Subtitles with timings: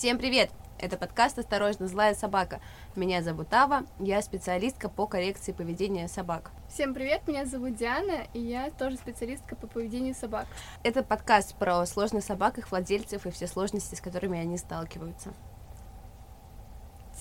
[0.00, 0.50] Всем привет!
[0.78, 2.62] Это подкаст «Осторожно, злая собака».
[2.96, 6.52] Меня зовут Ава, я специалистка по коррекции поведения собак.
[6.70, 10.46] Всем привет, меня зовут Диана, и я тоже специалистка по поведению собак.
[10.84, 15.34] Это подкаст про сложных собак, их владельцев и все сложности, с которыми они сталкиваются.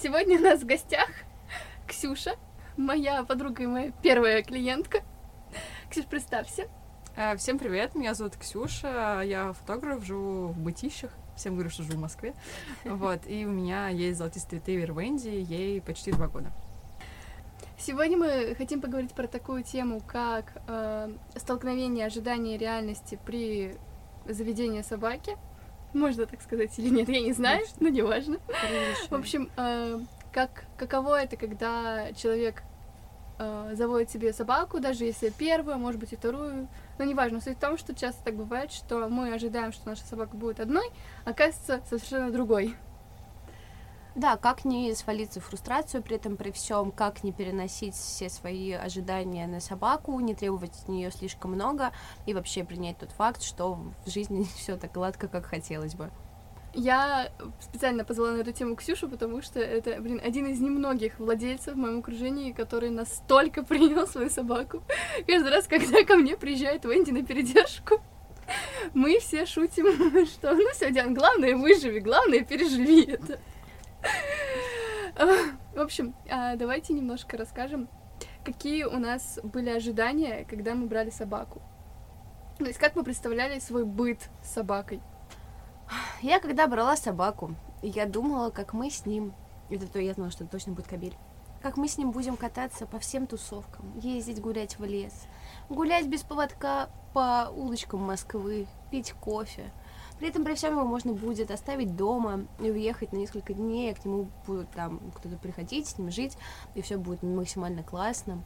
[0.02, 1.09] Сегодня у нас в гостях
[1.86, 2.38] Ксюша,
[2.77, 4.99] моя подруга и моя первая клиентка.
[5.90, 6.70] Ксюш, представься.
[7.18, 11.98] Э, всем привет, меня зовут Ксюша, я фотограф, живу в Бытищах, всем говорю, что живу
[11.98, 12.34] в Москве,
[12.85, 16.52] вот, и у меня есть золотистый ретривер Венди, ей почти два года.
[17.77, 23.77] Сегодня мы хотим поговорить про такую тему, как э, столкновение ожидания и реальности при
[24.27, 25.38] заведении собаки.
[25.93, 27.77] Можно так сказать или нет, я не знаю, Конечно.
[27.79, 28.37] но неважно.
[28.48, 29.17] Конечно.
[29.17, 29.99] В общем, э,
[30.34, 32.63] как, каково это, когда человек
[33.39, 37.41] э, заводит себе собаку, даже если первую, может быть и вторую, но неважно.
[37.41, 40.87] Суть в том, что часто так бывает, что мы ожидаем, что наша собака будет одной,
[41.26, 42.76] а оказывается совершенно другой.
[44.15, 48.73] Да, как не свалиться в фрустрацию при этом при всем, как не переносить все свои
[48.73, 51.91] ожидания на собаку, не требовать от нее слишком много
[52.26, 56.12] и вообще принять тот факт, что в жизни все так гладко, как хотелось бы.
[56.73, 61.73] Я специально позвала на эту тему Ксюшу, потому что это, блин, один из немногих владельцев
[61.73, 64.84] в моем окружении, который настолько принял свою собаку.
[65.28, 68.01] Каждый раз, когда ко мне приезжает Венди на передержку,
[68.94, 73.40] мы все шутим, что ну все, Диан, главное выживи, главное переживи это.
[75.75, 77.90] В общем, а, давайте немножко расскажем,
[78.45, 81.62] какие у нас были ожидания, когда мы брали собаку.
[82.57, 85.01] То есть как мы представляли свой быт с собакой.
[86.22, 89.34] Я когда брала собаку, я думала, как мы с ним,
[89.69, 91.16] это то я знала, что это точно будет кабель,
[91.62, 95.13] как мы с ним будем кататься по всем тусовкам, ездить гулять в лес,
[95.69, 99.72] гулять без поводка по улочкам Москвы, пить кофе.
[100.19, 103.96] При этом при всем его можно будет оставить дома и уехать на несколько дней, а
[103.96, 106.38] к нему будут там кто-то приходить, с ним жить,
[106.75, 108.44] и все будет максимально классно.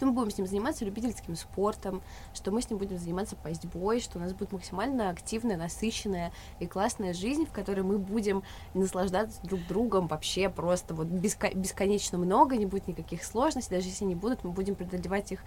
[0.00, 2.00] Что мы будем с ним заниматься любительским спортом,
[2.32, 6.66] что мы с ним будем заниматься пастьбой, что у нас будет максимально активная, насыщенная и
[6.66, 12.56] классная жизнь, в которой мы будем наслаждаться друг другом вообще просто вот беско- бесконечно много,
[12.56, 15.44] не будет никаких сложностей, даже если не будут, мы будем преодолевать их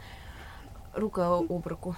[0.93, 1.95] рука об руку.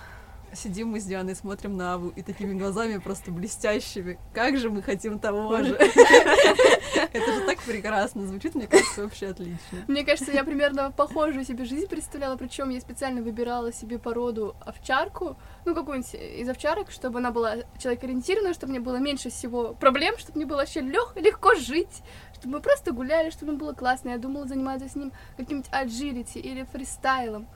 [0.56, 4.18] Сидим мы с Дианой, смотрим на Аву и такими глазами просто блестящими.
[4.34, 5.74] Как же мы хотим того же.
[7.14, 9.84] Это же так прекрасно звучит, мне кажется, вообще отлично.
[9.88, 15.38] Мне кажется, я примерно похожую себе жизнь представляла, причем я специально выбирала себе породу овчарку,
[15.66, 20.38] ну какую-нибудь из овчарок, чтобы она была человек-ориентированная, чтобы мне было меньше всего проблем, чтобы
[20.38, 22.02] мне было вообще лег, легко жить,
[22.34, 24.10] чтобы мы просто гуляли, чтобы мне было классно.
[24.10, 27.48] Я думала заниматься с ним каким-нибудь agility или фристайлом.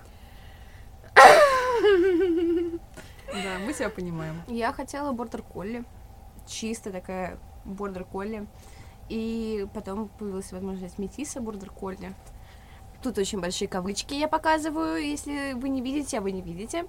[3.32, 4.42] Да, мы тебя понимаем.
[4.48, 5.84] Я хотела бордер колли,
[6.48, 8.48] чисто такая бордер колли,
[9.08, 12.14] и потом появилась возможность метиса бордер колли.
[13.02, 16.86] Тут очень большие кавычки я показываю, если вы не видите, а вы не видите.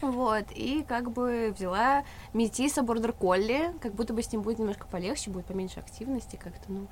[0.00, 4.86] Вот, и как бы взяла метиса бордер колли, как будто бы с ним будет немножко
[4.86, 6.88] полегче, будет поменьше активности, как-то, ну,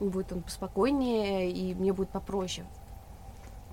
[0.00, 2.66] будет он поспокойнее, и мне будет попроще.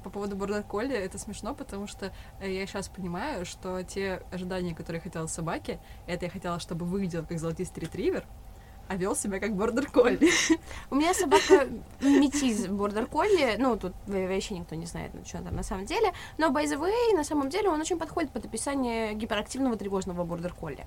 [0.07, 4.73] По поводу бордер колли это смешно, потому что э, я сейчас понимаю, что те ожидания,
[4.73, 8.23] которые я хотела собаке, это я хотела, чтобы выглядел как золотистый ретривер,
[8.88, 10.31] а вел себя как бордер колли.
[10.90, 11.67] У меня собака
[12.00, 16.13] метиз бордер колли, ну, тут вообще никто не знает, ну, что там на самом деле,
[16.38, 20.53] но, by the way, на самом деле он очень подходит под описание гиперактивного тревожного бордер
[20.53, 20.85] колли.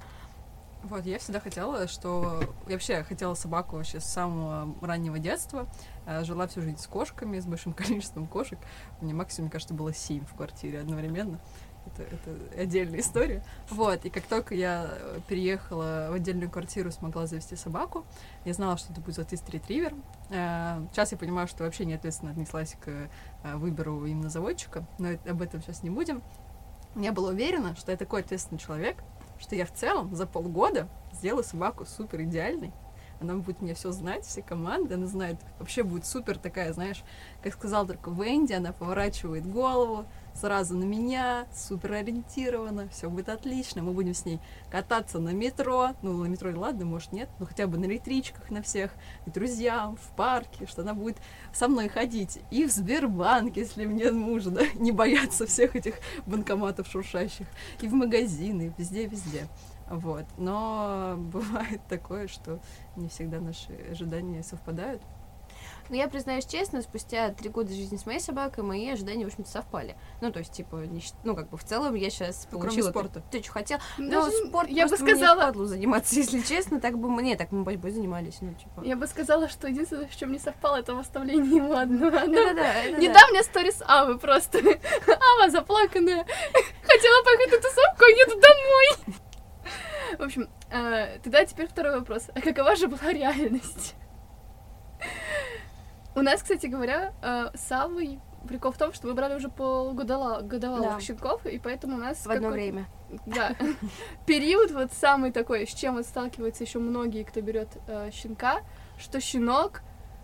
[0.84, 2.40] Вот, я всегда хотела, что...
[2.66, 5.68] Я вообще хотела собаку вообще с самого раннего детства.
[6.06, 8.58] Э, Жила всю жизнь с кошками, с большим количеством кошек.
[9.00, 11.38] Мне максимум, мне кажется, было семь в квартире одновременно.
[11.86, 13.44] Это, это отдельная история.
[13.70, 14.90] Вот, и как только я
[15.28, 18.04] переехала в отдельную квартиру, смогла завести собаку,
[18.44, 19.94] я знала, что это будет золотистый ретривер.
[20.30, 25.10] Э, Сейчас я понимаю, что вообще не ответственно отнеслась к э, выбору именно заводчика, но
[25.28, 26.22] об этом сейчас не будем.
[26.96, 28.96] Я была уверена, что я такой ответственный человек,
[29.40, 32.72] что я в целом за полгода сделаю собаку супер идеальной.
[33.20, 37.02] Она будет мне все знать, все команды, она знает, вообще будет супер такая, знаешь,
[37.42, 43.82] как сказал только Венди, она поворачивает голову сразу на меня, супер ориентирована, все будет отлично,
[43.82, 44.40] мы будем с ней
[44.70, 48.62] кататься на метро, ну, на метро, ладно, может, нет, но хотя бы на электричках на
[48.62, 48.92] всех,
[49.26, 51.18] к друзьям, в парке, что она будет
[51.52, 52.40] со мной ходить.
[52.50, 55.96] И в Сбербанк, если мне нужно, не бояться всех этих
[56.26, 57.46] банкоматов шуршащих,
[57.80, 59.46] и в магазины, везде-везде.
[59.90, 60.24] Вот.
[60.38, 62.60] Но бывает такое, что
[62.96, 65.02] не всегда наши ожидания совпадают.
[65.88, 69.50] Но я признаюсь честно, спустя три года жизни с моей собакой мои ожидания, в общем-то,
[69.50, 69.96] совпали.
[70.20, 72.90] Ну, то есть, типа, не ну, как бы в целом я сейчас Ну, кроме получила...
[72.90, 73.22] спорта.
[73.30, 73.78] Ты что хотел?
[73.98, 76.80] Ну, Даже спорт я бы мне сказала, впадлу заниматься, если честно.
[76.80, 78.82] Так бы мне, так мы борьбой занимались, ну, типа...
[78.84, 82.10] я бы сказала, что единственное, в чем не совпало, это в оставлении ему одного.
[82.10, 82.98] Да-да-да, это да.
[82.98, 84.58] Недавно сторис Авы просто.
[84.58, 86.24] Ава заплаканная.
[86.82, 89.20] Хотела поехать на тусовку, а еду домой.
[90.18, 92.28] В общем, э, тогда теперь второй вопрос.
[92.34, 93.94] А какова же была реальность?
[96.14, 98.18] У нас, кстати говоря, э, с Авой
[98.48, 101.00] прикол в том, что мы брали уже полгодовалых годовалых Да.
[101.00, 102.86] щенков, и поэтому у нас В одно время.
[103.26, 103.54] Да.
[104.26, 108.60] Период вот самый такой, с чем вот сталкиваются еще многие, кто берет э, щенка,
[108.98, 109.82] что щенок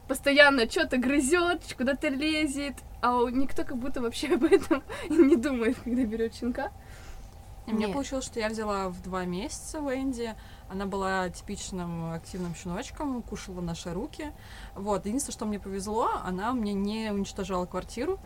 [0.09, 6.05] постоянно что-то грызет, куда-то лезет, а никто как будто вообще об этом не думает, когда
[6.05, 6.71] берет щенка.
[7.67, 7.95] И мне Нет.
[7.95, 10.35] получилось, что я взяла в два месяца Венди.
[10.69, 14.33] Она была типичным активным щеночком, кушала наши руки.
[14.75, 15.07] Вот.
[15.07, 18.21] Единственное, что мне повезло, она мне не уничтожала квартиру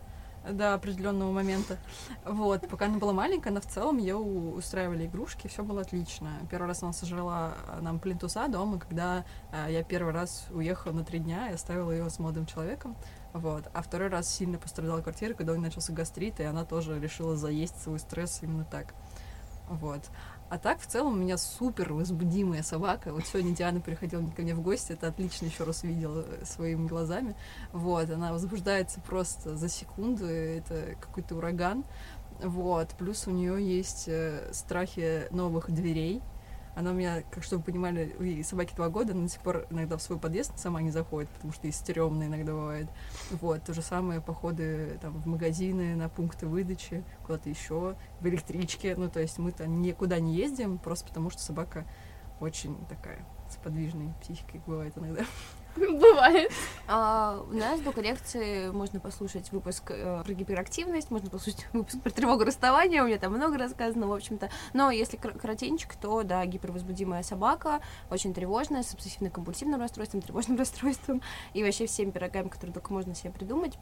[0.48, 1.78] до определенного момента.
[2.24, 2.68] Вот.
[2.68, 6.30] Пока она была маленькая, она в целом ее устраивали игрушки, все было отлично.
[6.50, 11.04] Первый раз она сожрала э, нам плинтуса дома, когда э, я первый раз уехала на
[11.04, 12.96] три дня и оставила ее с молодым человеком.
[13.32, 13.64] Вот.
[13.74, 17.36] А второй раз сильно пострадала квартира, когда у нее начался гастрит, и она тоже решила
[17.36, 18.94] заесть свой стресс именно так.
[19.70, 20.10] Вот.
[20.48, 23.12] А так, в целом, у меня супер возбудимая собака.
[23.12, 26.88] Вот сегодня Диана приходила ко мне в гости, это отлично еще раз видела э, своими
[26.88, 27.36] глазами.
[27.72, 31.84] Вот, она возбуждается просто за секунду, это какой-то ураган.
[32.42, 36.20] Вот, плюс у нее есть э, страхи новых дверей.
[36.74, 39.40] Она у меня, как чтобы вы понимали, у ей собаке два года, она до сих
[39.40, 42.88] пор иногда в свой подъезд сама не заходит, потому что и стрёмно иногда бывает.
[43.30, 48.94] Вот, то же самое походы там в магазины, на пункты выдачи, куда-то еще, в электричке.
[48.96, 51.84] Ну, то есть мы-то никуда не ездим, просто потому что собака
[52.40, 55.24] очень такая с подвижной психикой бывает иногда.
[55.76, 56.50] Бывает.
[56.86, 62.10] А, у нас до коррекции можно послушать выпуск э, про гиперактивность, можно послушать выпуск про
[62.10, 64.50] тревогу расставания, у меня там много рассказано, в общем-то.
[64.72, 67.80] Но если коротенько, то, да, гипервозбудимая собака,
[68.10, 71.22] очень тревожная, с обсессивно-компульсивным расстройством, тревожным расстройством
[71.54, 73.78] и вообще всеми пирогами, которые только можно себе придумать.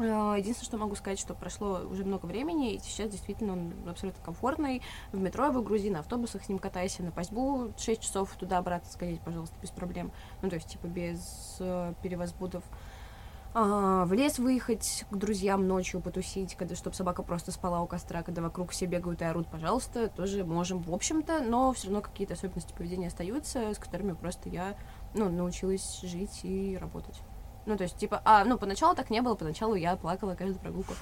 [0.00, 4.22] Э, Единственное, что могу сказать, что прошло уже много времени, и сейчас действительно он абсолютно
[4.24, 4.82] комфортный.
[5.12, 9.20] В метро его грузи, на автобусах с ним катайся, на пасьбу 6 часов туда-обратно сходить,
[9.20, 10.10] пожалуйста, без проблем.
[10.42, 12.64] Ну, то есть, типа, без э, перевозбудов.
[13.52, 18.22] А, в лес выехать к друзьям ночью потусить, когда, чтобы собака просто спала у костра,
[18.22, 22.34] когда вокруг все бегают и орут, пожалуйста, тоже можем, в общем-то, но все равно какие-то
[22.34, 24.76] особенности поведения остаются, с которыми просто я,
[25.14, 27.20] ну, научилась жить и работать.
[27.66, 30.94] Ну, то есть, типа, а, ну, поначалу так не было, поначалу я плакала каждую прогулку.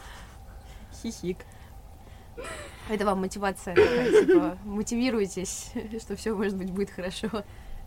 [1.03, 1.39] Хихик.
[2.89, 7.29] Это вам мотивация типа, мотивируйтесь, что все, может быть, будет хорошо.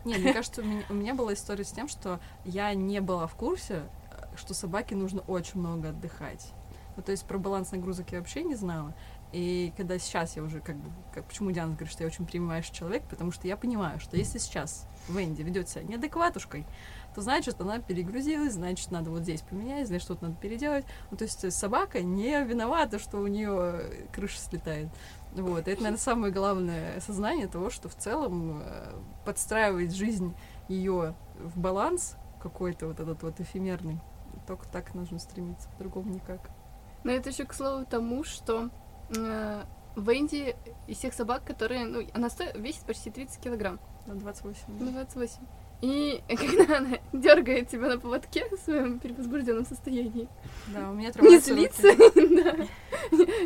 [0.05, 3.27] Не, мне кажется, у меня, у меня была история с тем, что я не была
[3.27, 6.53] в курсе, э, что собаке нужно очень много отдыхать.
[6.95, 8.93] Ну, то есть про баланс нагрузок я вообще не знала.
[9.31, 10.89] И когда сейчас я уже как бы...
[11.13, 13.03] Как, почему Диана говорит, что я очень принимающий человек?
[13.09, 16.65] Потому что я понимаю, что если сейчас Венди ведет себя неадекватушкой,
[17.15, 20.85] то значит, она перегрузилась, значит, надо вот здесь поменять, значит, что-то надо переделать.
[21.09, 23.83] Ну, то есть собака не виновата, что у нее
[24.13, 24.89] крыша слетает.
[25.33, 28.93] Вот, это, наверное, самое главное осознание того, что в целом э,
[29.25, 30.35] подстраивать жизнь
[30.67, 33.99] ее в баланс какой-то вот этот вот эфемерный.
[34.45, 36.49] Только так нужно стремиться, по-другому никак.
[37.03, 38.69] Но это еще к слову тому, что
[39.95, 40.55] Венди
[40.87, 44.63] из всех собак, которые, ну, она сто- весит почти 30 килограмм, На 28.
[44.79, 45.39] ну, 28.
[45.81, 50.29] И когда она дергает тебя на поводке в своем перевозбужденном состоянии,
[50.67, 52.67] Да, у меня не злиться, да,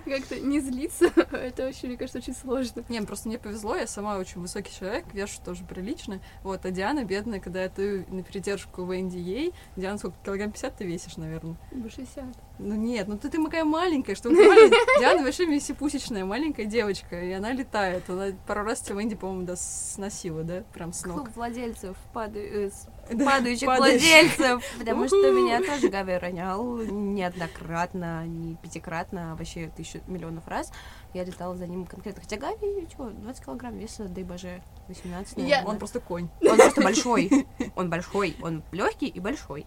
[0.06, 2.84] как-то не злиться, это вообще, мне кажется, очень сложно.
[2.90, 6.20] Не, ну просто мне повезло, я сама очень высокий человек, вешу тоже прилично.
[6.44, 7.70] Вот, а Диана бедная, когда я
[8.10, 11.56] на передержку Венди ей, Диана сколько, килограмм 50 ты весишь, наверное?
[11.72, 12.24] По 60.
[12.58, 14.30] Ну нет, ну ты, ты такая маленькая, что
[15.00, 18.10] Диана вообще миссипусечная, маленькая девочка, и она летает.
[18.10, 21.18] Она пару раз тебя Венди, по-моему, да, сносила, да, прям с ног.
[21.18, 22.70] Клуб владельцев пада- э,
[23.12, 30.00] Да, падающих владельцев, потому что меня тоже Гави ронял неоднократно, не пятикратно, а вообще тысячу
[30.08, 30.72] миллионов раз.
[31.14, 32.22] Я летала за ним конкретно.
[32.22, 35.64] Хотя Гави, что, 20 килограмм веса, дай боже, 18, Я-.
[35.66, 36.30] Он просто конь.
[36.42, 37.48] Он просто большой.
[37.76, 38.36] Он большой.
[38.42, 39.66] Он легкий и большой.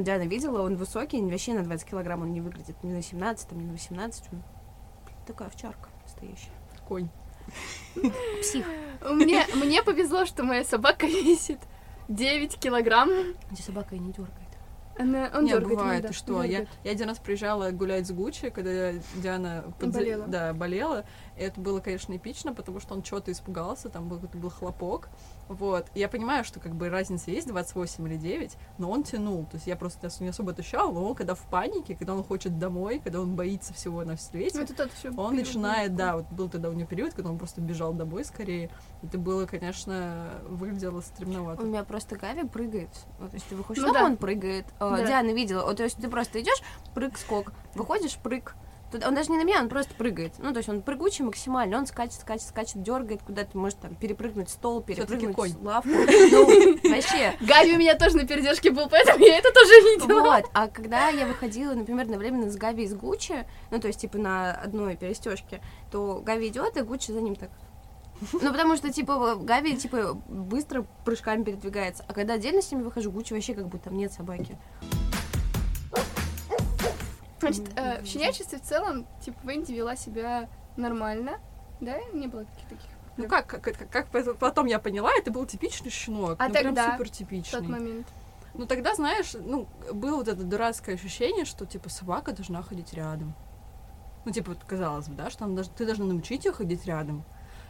[0.00, 3.60] Диана видела, он высокий, вообще на 20 килограмм он не выглядит ни на 17, там,
[3.60, 4.24] ни на 18.
[4.32, 4.42] Он
[5.26, 6.50] такая овчарка настоящая.
[6.88, 7.08] Конь.
[8.40, 8.66] Псих.
[9.08, 11.58] Мне, мне повезло, что моя собака весит
[12.08, 13.10] 9 килограмм.
[13.50, 14.38] Где собака и не дергает.
[14.98, 16.42] Она, он Не, дёргает бывает, иногда, что?
[16.42, 20.26] Я, я один раз приезжала гулять с Гуччи, когда Диана подзе- Болела.
[20.26, 21.04] Да, болела.
[21.38, 25.08] И это было, конечно, эпично, потому что он что-то испугался, там был, был хлопок.
[25.52, 25.86] Вот.
[25.94, 29.44] Я понимаю, что как бы разница есть 28 или 9, но он тянул.
[29.44, 32.58] То есть я просто не особо ощущала, но он когда в панике, когда он хочет
[32.58, 35.98] домой, когда он боится всего на свете, Ну, это ещё он начинает, был.
[35.98, 38.70] да, вот был тогда у него период, когда он просто бежал домой скорее.
[39.02, 41.62] Это было, конечно, выглядело стремновато.
[41.62, 42.90] У меня просто Гави прыгает.
[43.18, 44.06] Ну, то есть ты выходишь Ну дома, да.
[44.06, 44.66] он прыгает.
[44.80, 45.06] Э, Да.
[45.06, 45.64] Диана видела.
[45.64, 46.62] Вот, то есть ты просто идешь,
[46.94, 47.52] прыг, скок.
[47.74, 48.54] Выходишь, прыг.
[48.94, 50.34] Он даже не на меня, он просто прыгает.
[50.38, 51.78] Ну, то есть он прыгучий максимально.
[51.78, 55.52] Он скачет, скачет, скачет, дергает куда-то, может там перепрыгнуть стол, перепрыгнуть конь.
[55.62, 55.88] лавку.
[55.88, 57.34] Ну, вообще.
[57.40, 60.20] Гави у меня тоже на передержке был, поэтому я это тоже видела.
[60.20, 64.18] Вот, а когда я выходила, например, одновременно с Гави из Гуччи, ну, то есть, типа,
[64.18, 67.50] на одной перестежке, то Гави идет, и Гуччи за ним так.
[68.32, 72.04] Ну, потому что, типа, Гави, типа, быстро прыжками передвигается.
[72.06, 74.56] А когда отдельно с ними выхожу, Гуччи вообще как будто там нет собаки.
[77.50, 81.40] Значит, э, в щенячестве в целом, типа, Венди вела себя нормально,
[81.80, 81.98] да?
[82.12, 85.44] Не было каких-то таких Ну как, как, как, как пот- потом я поняла, это был
[85.46, 86.36] типичный щенок.
[86.38, 86.92] А ну, прям тогда?
[86.92, 87.58] супер в типичный.
[87.60, 88.06] тот момент.
[88.54, 93.34] Ну тогда, знаешь, ну, было вот это дурацкое ощущение, что типа собака должна ходить рядом.
[94.24, 97.24] Ну, типа, вот, казалось бы, да, что она ты должна научить ее ходить рядом.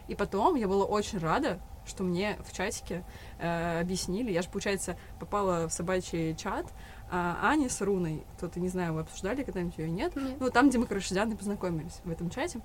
[0.08, 3.04] И потом я была очень рада, что мне в чатике
[3.38, 4.30] э, объяснили.
[4.30, 6.66] Я же, получается, попала в собачий чат,
[7.14, 10.36] а Ани с Руной, кто-то, не знаю, вы обсуждали когда-нибудь ее нет, Нет.
[10.40, 12.60] ну, там, где мы, короче, с Дианой познакомились в этом чате.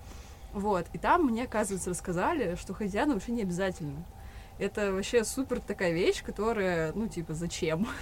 [0.53, 0.85] Вот.
[0.93, 4.05] И там мне, оказывается, рассказали, что рядом вообще не обязательно.
[4.57, 7.87] Это вообще супер такая вещь, которая, ну, типа, зачем?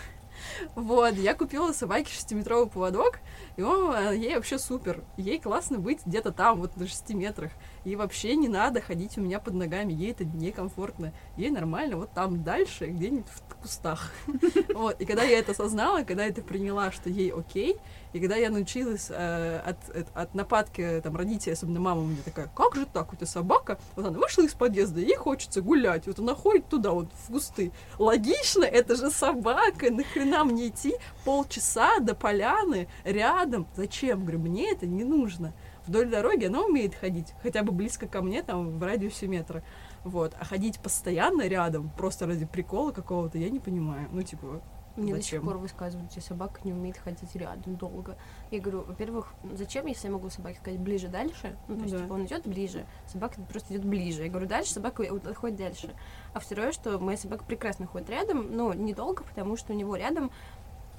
[0.75, 3.19] Вот, я купила собаке шестиметровый поводок,
[3.55, 5.01] и он, э, ей вообще супер.
[5.15, 7.51] Ей классно быть где-то там, вот на 6 метрах.
[7.85, 11.13] Ей вообще не надо ходить у меня под ногами, ей это некомфортно.
[11.37, 14.11] Ей нормально вот там дальше, где-нибудь в кустах.
[14.75, 17.77] Вот, и когда я это осознала, когда я это приняла, что ей окей,
[18.13, 19.77] и когда я научилась э, от,
[20.13, 23.77] от, нападки там, родителей, особенно мама у меня такая, как же так, у тебя собака,
[23.95, 27.71] вот она вышла из подъезда, ей хочется гулять, вот она ходит туда, вот в кусты.
[27.99, 33.67] Логично, это же собака, нахрена мне идти полчаса до поляны рядом?
[33.75, 34.21] Зачем?
[34.21, 35.53] Говорю, мне это не нужно.
[35.87, 39.63] Вдоль дороги она умеет ходить, хотя бы близко ко мне, там, в радиусе метра.
[40.03, 40.35] Вот.
[40.39, 44.07] А ходить постоянно рядом, просто ради прикола какого-то, я не понимаю.
[44.11, 44.61] Ну, типа,
[44.95, 45.41] Мне до Зачем?
[45.41, 48.15] сих пор высказывают, что собака не умеет ходить рядом долго.
[48.49, 51.57] Я говорю, во-первых, зачем, если я могу собаке сказать ближе дальше?
[51.67, 51.99] Ну, то Ну есть, да.
[52.03, 54.23] типа, он идет ближе, собака просто идет ближе.
[54.23, 55.93] Я говорю, дальше собака вот ходит дальше.
[56.33, 60.31] А второе, что моя собака прекрасно ходит рядом, но недолго, потому что у него рядом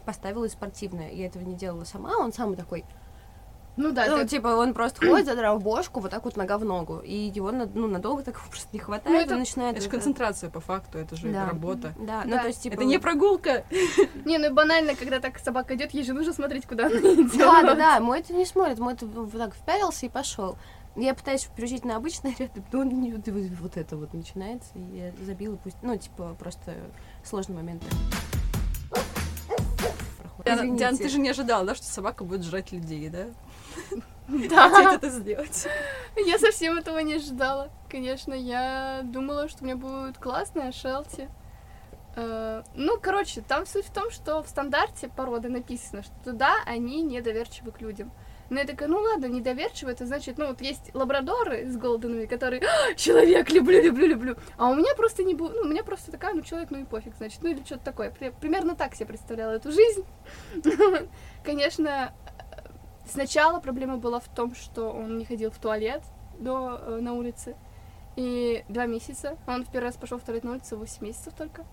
[0.05, 1.11] поставила спортивное.
[1.11, 2.85] Я этого не делала сама, он сам такой.
[3.77, 6.65] Ну да, ну, это- типа, он просто ходит, задрав бошку, вот так вот нога в
[6.65, 6.99] ногу.
[7.05, 9.75] И его на- ну, надолго так просто не хватает, это- он начинает...
[9.77, 11.47] это же концентрация по факту, это же Да.
[11.47, 11.93] работа.
[11.99, 12.43] Да, ну Да.
[12.43, 12.75] то есть, типа...
[12.75, 13.65] Это не прогулка.
[14.25, 17.37] Не, ну и банально, когда так собака идет, ей же нужно смотреть, куда она идет.
[17.37, 20.57] Да, да, да, мой это не смотрит, мой это вот так впялился и пошел.
[20.97, 23.29] Я пытаюсь переключить на обычный ряд, не- вот
[23.61, 26.73] вот это вот начинается, и я забила, пусть, ну, типа, просто
[27.23, 27.87] сложные моменты.
[30.19, 30.45] проходят.
[30.45, 30.77] Диана.
[30.79, 33.27] Диана, ты же не ожидала, да, что собака будет жрать людей, да?
[34.29, 35.69] Хотеть Да, это сделать.
[36.17, 37.71] я совсем этого не ожидала.
[37.89, 41.29] Конечно, я думала, что у меня будет классная шелти.
[42.17, 47.03] Э, Ну, короче, там суть в том, что в стандарте породы написано, что туда они
[47.03, 48.11] недоверчивы к людям.
[48.49, 52.63] Но я такая, ну ладно, недоверчивы, это значит, ну вот есть лабрадоры с голденами, которые
[52.63, 54.37] «А, человек, люблю, люблю, люблю.
[54.57, 56.85] А у меня просто не было, ну, у меня просто такая, ну, человек, ну и
[56.85, 58.11] пофиг, значит, ну или что-то такое.
[58.13, 60.05] При- примерно так себе представляла эту жизнь.
[61.45, 62.13] Конечно,
[63.07, 66.03] сначала проблема была в том, что он не ходил в туалет
[66.39, 67.57] до, э, на улице.
[68.17, 69.37] И два месяца.
[69.47, 71.65] Он в первый раз пошел в туалет на улице 8 месяцев только.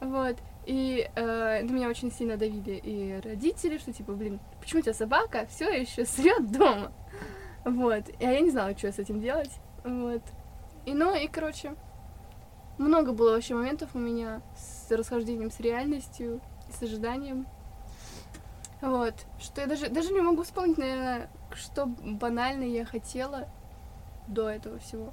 [0.00, 0.36] Вот.
[0.66, 4.94] И э, на меня очень сильно давили и родители, что типа, блин, почему у тебя
[4.94, 6.92] собака все еще срет дома?
[7.64, 8.04] Вот.
[8.18, 9.50] А я не знала, что с этим делать.
[9.84, 10.22] Вот.
[10.86, 11.74] И ну, и короче,
[12.78, 16.40] много было вообще моментов у меня с расхождением с реальностью
[16.72, 17.46] с ожиданием.
[18.80, 19.14] Вот.
[19.38, 23.48] Что я даже, даже не могу вспомнить, наверное, что банально я хотела
[24.26, 25.12] до этого всего.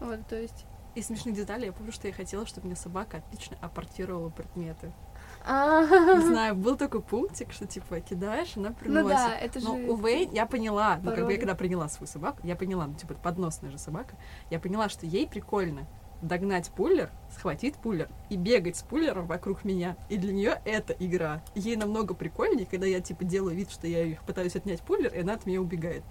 [0.00, 0.66] Вот, то есть...
[0.94, 4.86] Из смешных деталей я помню, что я хотела, чтобы мне собака отлично аппортировала предметы.
[4.86, 9.02] Не А, знаю, был такой пунктик, что типа кидаешь, она приносит.
[9.02, 9.66] Ну да, это же...
[9.66, 12.86] Но у Вейн я поняла, ну как бы я когда приняла свою собаку, я поняла,
[12.86, 14.14] ну типа подносная же собака,
[14.50, 15.86] я поняла, что ей прикольно
[16.22, 19.96] догнать пуллер, схватить пуллер и бегать с пуллером вокруг меня.
[20.08, 21.42] И для нее это игра.
[21.54, 25.20] Ей намного прикольнее, когда я типа делаю вид, что я их пытаюсь отнять пуллер, и
[25.20, 26.02] она от меня убегает.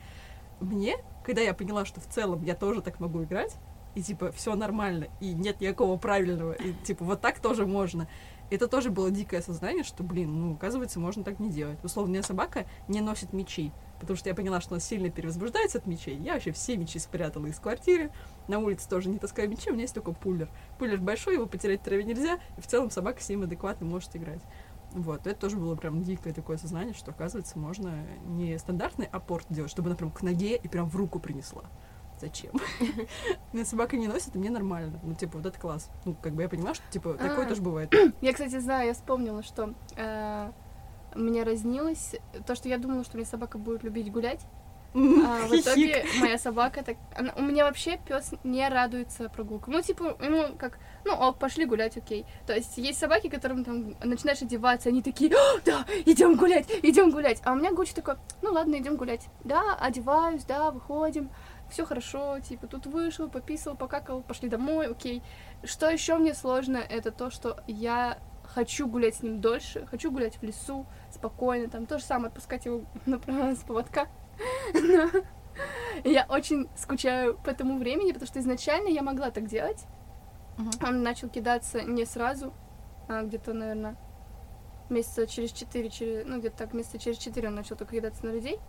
[0.60, 3.58] Мне, когда я поняла, что в целом я тоже так могу играть,
[3.96, 8.08] и типа все нормально, и нет никакого правильного, и типа вот так тоже можно.
[8.50, 11.84] Это тоже было дикое осознание, что, блин, ну, оказывается, можно так не делать.
[11.84, 15.80] Условно, у меня собака не носит мечи, потому что я поняла, что она сильно перевозбуждается
[15.80, 16.18] от мечей.
[16.18, 18.12] Я вообще все мечи спрятала из квартиры.
[18.48, 20.50] На улице тоже не таскаю мечи, у меня есть только пуллер.
[20.80, 24.16] Пуллер большой, его потерять в траве нельзя, и в целом собака с ним адекватно может
[24.16, 24.42] играть.
[24.92, 29.72] Вот, это тоже было прям дикое такое сознание, что, оказывается, можно не стандартный апорт делать,
[29.72, 31.64] чтобы она прям к ноге и прям в руку принесла.
[32.20, 32.52] Зачем?
[33.54, 35.00] Меня собака не носит, и мне нормально.
[35.04, 35.90] Ну, типа, вот это класс.
[36.06, 37.50] Ну, как бы я понимаю, что, типа, такое А.
[37.50, 37.94] тоже бывает.
[38.22, 40.52] Я, кстати, знаю, я вспомнила, что э,
[41.16, 44.46] меня разнилось то, что я думала, что мне собака будет любить гулять.
[44.94, 46.98] А в итоге моя собака так...
[47.16, 49.74] она- у меня вообще пес не радуется прогулкам.
[49.74, 50.78] Ну, типа, ему как...
[51.06, 52.26] Ну, ок, пошли гулять, окей.
[52.46, 57.10] То есть есть собаки, которым там начинаешь одеваться, они такие, «О, да, идем гулять, идем
[57.10, 57.42] гулять.
[57.44, 59.28] А у меня Гуччи такой, ну ладно, идем гулять.
[59.44, 61.30] Да, одеваюсь, да, выходим,
[61.70, 65.24] все хорошо, типа, тут вышел, пописал, покакал, пошли домой, окей.
[65.64, 70.38] Что еще мне сложно, это то, что я хочу гулять с ним дольше, хочу гулять
[70.38, 74.08] в лесу, спокойно, там то же самое, отпускать его направо с поводка.
[74.74, 75.10] Но
[76.04, 79.86] Я очень скучаю по тому времени, потому что изначально я могла так делать.
[80.58, 80.72] Мгм.
[80.84, 82.54] Он начал кидаться не сразу,
[83.08, 83.98] а где-то, наверное,
[84.90, 88.32] месяца через четыре, через, ну, где-то так, месяца через четыре он начал только кидаться на
[88.32, 88.60] людей.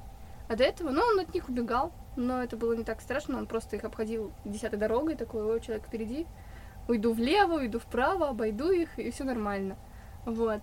[0.48, 3.46] А до этого, ну, он от них убегал, но это было не так страшно, он
[3.46, 6.26] просто их обходил десятой дорогой, такой, ой, человек впереди,
[6.86, 9.76] уйду влево, уйду вправо, обойду их, и все нормально.
[10.26, 10.60] Вот.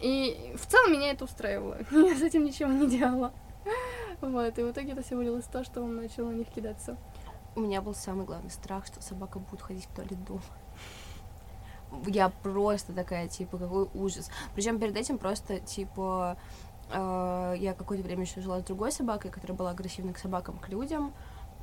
[0.00, 1.78] И в целом меня это устраивало.
[1.90, 3.32] Я с этим ничего не делала.
[4.20, 6.96] Вот, и в итоге это все вылилось в то, что он начал на них кидаться.
[7.54, 10.42] У меня был самый главный страх, что собака будет ходить в туалет дома.
[12.06, 14.30] Я просто такая, типа, какой ужас.
[14.54, 16.36] Причем перед этим просто, типа,
[16.90, 20.68] э, я какое-то время еще жила с другой собакой, которая была агрессивна к собакам, к
[20.68, 21.14] людям,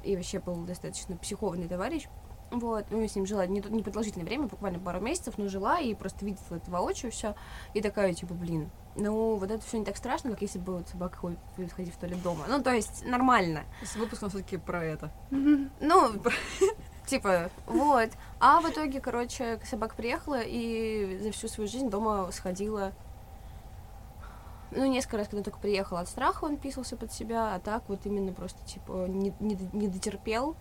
[0.03, 2.07] и вообще был достаточно психованный товарищ.
[2.53, 5.79] Вот, ну, я с ним жила не, не продолжительное время, буквально пару месяцев, но жила
[5.79, 7.33] и просто видела это воочию все.
[7.73, 10.87] И такая, типа, блин, ну, вот это все не так страшно, как если бы вот
[10.87, 11.17] собака
[11.57, 12.45] будет ходить в туалет дома.
[12.47, 13.63] Ну, то есть, нормально.
[13.83, 15.11] С выпуском все-таки про это.
[15.79, 16.11] Ну,
[17.07, 18.11] типа, вот.
[18.39, 22.91] А в итоге, короче, собака приехала и за всю свою жизнь дома сходила.
[24.69, 28.05] Ну, несколько раз, когда только приехала от страха, он писался под себя, а так вот
[28.05, 30.55] именно просто, типа, не, не, не дотерпел.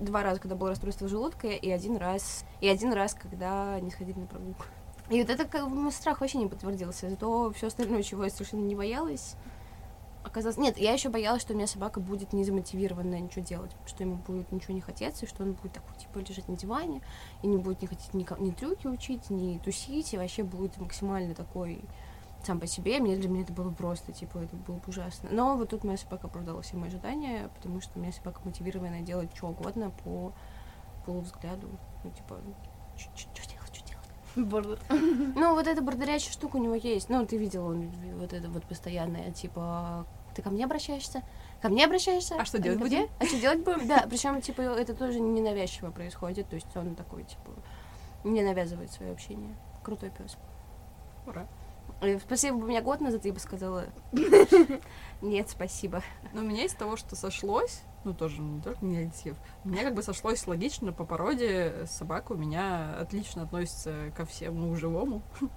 [0.00, 4.18] Два раза, когда было расстройство желудка, и один раз, и один раз, когда не сходили
[4.18, 4.64] на прогулку.
[5.08, 8.64] И вот это как бы страх вообще не подтвердился, зато все остальное, чего я совершенно
[8.64, 9.36] не боялась,
[10.24, 10.58] оказалось...
[10.58, 14.16] Нет, я еще боялась, что у меня собака будет не замотивированная ничего делать, что ему
[14.16, 17.00] будет ничего не хотеться, и что он будет такой, типа, лежать на диване,
[17.42, 21.34] и не будет не хотеть ни, ни трюки учить, ни тусить, и вообще будет максимально
[21.34, 21.80] такой
[22.46, 22.98] сам по себе.
[23.00, 25.28] Мне для меня это было просто, типа, это было бы ужасно.
[25.32, 29.02] Но вот тут моя собака оправдала все мои ожидания, потому что у меня собака мотивированная
[29.02, 30.32] делать что угодно по
[31.04, 31.68] полувзгляду.
[32.04, 32.38] Ну, типа,
[32.96, 34.48] что делать, что делать?
[34.48, 34.78] Бордер.
[35.34, 37.08] Ну, вот эта бордырячая штука у него есть.
[37.08, 41.22] Ну, ты видела, он вот это вот постоянное, типа, ты ко мне обращаешься?
[41.62, 42.36] Ко мне обращаешься?
[42.38, 43.08] А что делать ко будем?
[43.18, 43.88] А что делать будем?
[43.88, 46.48] Да, причем, типа, это тоже ненавязчиво происходит.
[46.48, 47.52] То есть он такой, типа,
[48.24, 49.56] не навязывает свое общение.
[49.82, 50.36] Крутой пес.
[51.26, 51.46] Ура.
[52.20, 53.86] Спасибо бы меня год назад, я бы сказала.
[55.22, 56.02] Нет, спасибо.
[56.34, 59.94] Но у меня из того, что сошлось, ну тоже не только негатив, у меня как
[59.94, 65.22] бы сошлось логично по породе собака у меня отлично относится ко всему живому.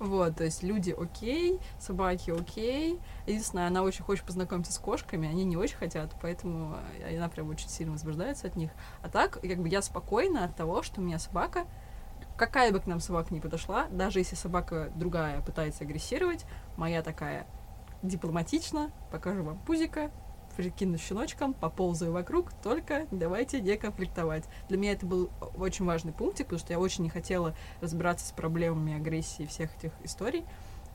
[0.00, 2.98] Вот, то есть люди окей, собаки окей.
[3.28, 7.48] Единственное, она очень хочет познакомиться с кошками, они не очень хотят, поэтому э, она прям
[7.50, 8.72] очень сильно возбуждается от них.
[9.00, 11.66] А так, как бы я спокойна от того, что у меня собака,
[12.40, 16.46] какая бы к нам собака ни подошла, даже если собака другая пытается агрессировать,
[16.78, 17.46] моя такая
[18.02, 20.10] дипломатично, покажу вам пузика,
[20.56, 24.44] прикину щеночком, поползаю вокруг, только давайте не конфликтовать.
[24.70, 28.32] Для меня это был очень важный пунктик, потому что я очень не хотела разбираться с
[28.32, 30.46] проблемами агрессии всех этих историй.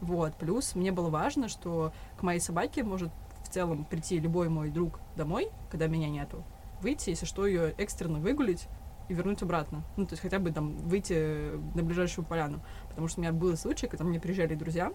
[0.02, 3.12] Вот, плюс мне было важно, что к моей собаке может
[3.44, 6.44] в целом прийти любой мой друг домой, когда меня нету,
[6.82, 8.68] выйти, если что, ее экстренно выгулить
[9.10, 9.84] и вернуть обратно.
[9.98, 12.62] Ну, то есть хотя бы там выйти на ближайшую поляну.
[12.90, 14.92] Потому что у меня был случай, когда мне приезжали друзья,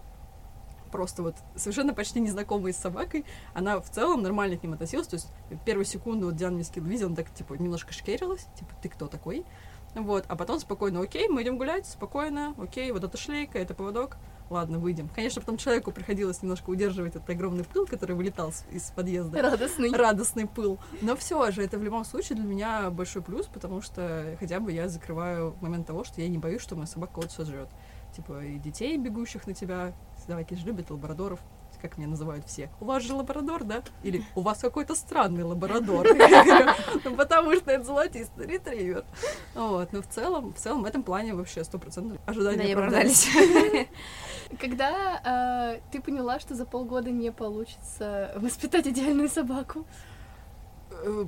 [0.90, 5.14] просто вот совершенно почти незнакомые с собакой, она в целом нормально к ним относилась, то
[5.14, 5.28] есть
[5.64, 9.06] первую секунду вот Диана мне скидывала видео, она так, типа, немножко шкерилась, типа, ты кто
[9.06, 9.44] такой?
[9.94, 14.18] Вот, а потом спокойно, окей, мы идем гулять, спокойно, окей, вот это шлейка, это поводок,
[14.50, 15.08] ладно, выйдем.
[15.14, 19.92] Конечно, потом человеку приходилось немножко удерживать этот огромный пыл, который вылетал из подъезда Радостный.
[19.92, 20.78] радостный пыл.
[21.00, 24.72] Но все же, это в любом случае для меня большой плюс, потому что хотя бы
[24.72, 27.68] я закрываю момент того, что я не боюсь, что моя собака кого-то сожрет.
[28.14, 29.94] Типа и детей, бегущих на тебя,
[30.26, 31.40] собаки же любят лабрадоров,
[31.80, 33.82] как меня называют все, у вас же лабрадор, да?
[34.02, 36.06] Или у вас какой-то странный лабрадор.
[36.06, 39.04] Я «Ну, потому что это золотистый ретривер.
[39.54, 43.28] Вот, но в целом, в целом в этом плане вообще стопроцентно Да, ожидания оправдались.
[44.60, 49.86] Когда э, ты поняла, что за полгода не получится воспитать идеальную собаку?
[50.90, 51.24] Э,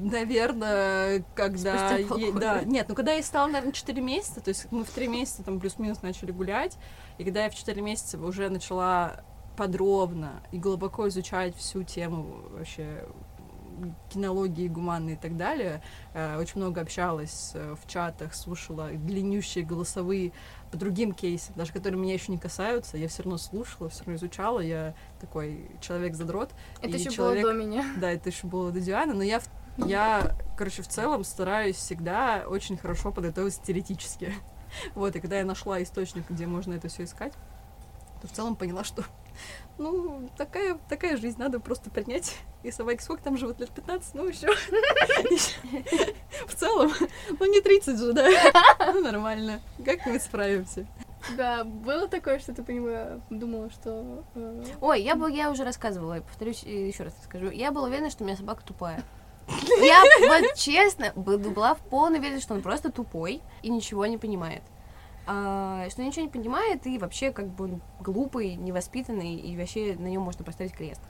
[0.00, 1.96] Наверное, когда...
[1.96, 5.06] Ей- да, нет, ну когда ей стало, наверное, 4 месяца, то есть мы в 3
[5.06, 6.78] месяца там плюс-минус начали гулять,
[7.18, 9.22] и когда я в 4 месяца уже начала
[9.56, 13.04] подробно и глубоко изучать всю тему вообще
[14.10, 15.82] кинологии, гуманной и так далее,
[16.14, 20.32] э, очень много общалась э, в чатах, слушала длиннющие голосовые
[20.70, 24.14] по другим кейсам, даже которые меня еще не касаются, я все равно слушала, все равно
[24.16, 26.50] изучала, я такой человек-задрот.
[26.80, 27.84] Это еще человек- было до меня.
[27.96, 32.44] Да, это еще было до Дианы, но я, в- я, короче, в целом стараюсь всегда
[32.46, 34.32] очень хорошо подготовиться теоретически.
[34.94, 37.34] Вот, и когда я нашла источник, где можно это все искать,
[38.22, 39.04] то в целом поняла, что
[39.78, 42.36] ну, такая, такая жизнь, надо просто принять.
[42.62, 43.58] И собаки сколько там живут?
[43.60, 44.14] Лет 15?
[44.14, 44.48] Ну, еще.
[46.46, 46.92] В целом,
[47.38, 48.28] ну, не 30 же, да?
[48.92, 49.60] Ну, нормально.
[49.84, 50.86] Как-нибудь справимся.
[51.36, 54.24] Да, было такое, что ты понимаю, думала, что...
[54.34, 57.48] э, Ой, я, был, я уже рассказывала, я повторюсь еще раз скажу.
[57.50, 59.02] Я была уверена, что у меня собака тупая.
[59.82, 64.16] Я вот честно был- была в полной уверенности, что он просто тупой и ничего не
[64.16, 64.62] понимает.
[65.26, 70.22] А, что ничего не понимает и вообще как бы глупый, невоспитанный, и вообще на нем
[70.22, 71.00] можно поставить крест.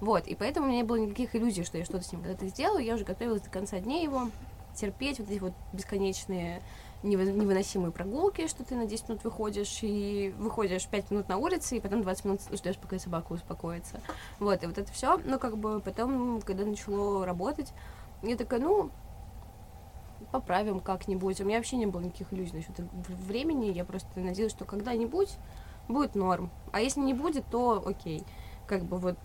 [0.00, 2.48] Вот, и поэтому у меня не было никаких иллюзий, что я что-то с ним когда-то
[2.48, 2.84] сделаю.
[2.84, 4.30] Я уже готовилась до конца дней его
[4.74, 6.62] терпеть вот эти вот бесконечные
[7.02, 11.80] невыносимые прогулки, что ты на 10 минут выходишь и выходишь 5 минут на улице, и
[11.80, 14.00] потом 20 минут ждешь, пока собака успокоится.
[14.38, 15.16] Вот, и вот это все.
[15.24, 17.72] Ну, как бы потом, когда начало работать,
[18.22, 18.90] я такая, ну,
[20.30, 21.40] поправим как-нибудь.
[21.40, 22.78] У меня вообще не было никаких иллюзий насчет
[23.26, 23.66] времени.
[23.66, 25.36] Я просто надеялась, что когда-нибудь
[25.88, 26.50] будет норм.
[26.72, 28.24] А если не будет, то окей.
[28.66, 29.16] Как бы вот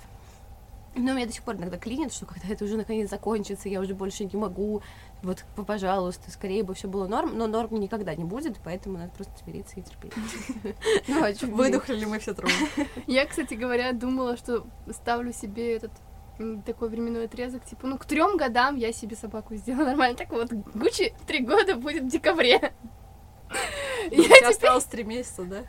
[0.96, 3.94] но меня до сих пор иногда клинит, что когда это уже наконец закончится, я уже
[3.94, 4.82] больше не могу.
[5.24, 9.34] Вот, пожалуйста, скорее бы все было норм, но норм никогда не будет, поэтому надо просто
[9.44, 10.14] смириться и терпеть.
[11.08, 11.34] Ну, а.
[11.48, 12.54] Выдохнули мы все трое.
[13.08, 15.92] Я, кстати говоря, думала, что ставлю себе этот
[16.66, 20.18] такой временной отрезок, типа, ну, к трем годам я себе собаку сделала нормально.
[20.18, 22.74] Так вот, Гуччи три года будет в декабре.
[24.12, 25.64] У тебя осталось 3 месяца, да?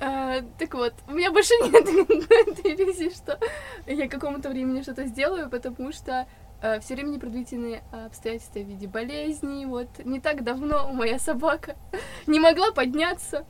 [0.00, 1.74] А, так вот, у меня больше нет
[2.48, 3.38] этой иллюзии, что
[3.86, 6.26] я к какому-то времени что-то сделаю, потому что
[6.82, 9.64] все время непредвиденные обстоятельства в виде болезней.
[9.64, 11.74] Вот не так давно моя собака
[12.26, 13.46] не могла подняться.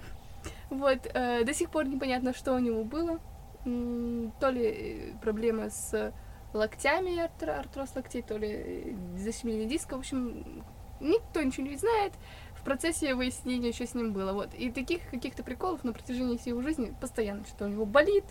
[0.70, 3.18] Вот э, до сих пор непонятно, что у него было.
[3.64, 6.12] То ли э, проблемы с
[6.52, 9.96] локтями, артро- артроз локтей, то ли э, защемление диска.
[9.96, 10.64] В общем,
[11.00, 12.12] никто ничего не знает
[12.54, 14.32] в процессе выяснения, что с ним было.
[14.32, 14.54] Вот.
[14.54, 18.24] И таких каких-то приколов на протяжении всей его жизни постоянно, что у него болит,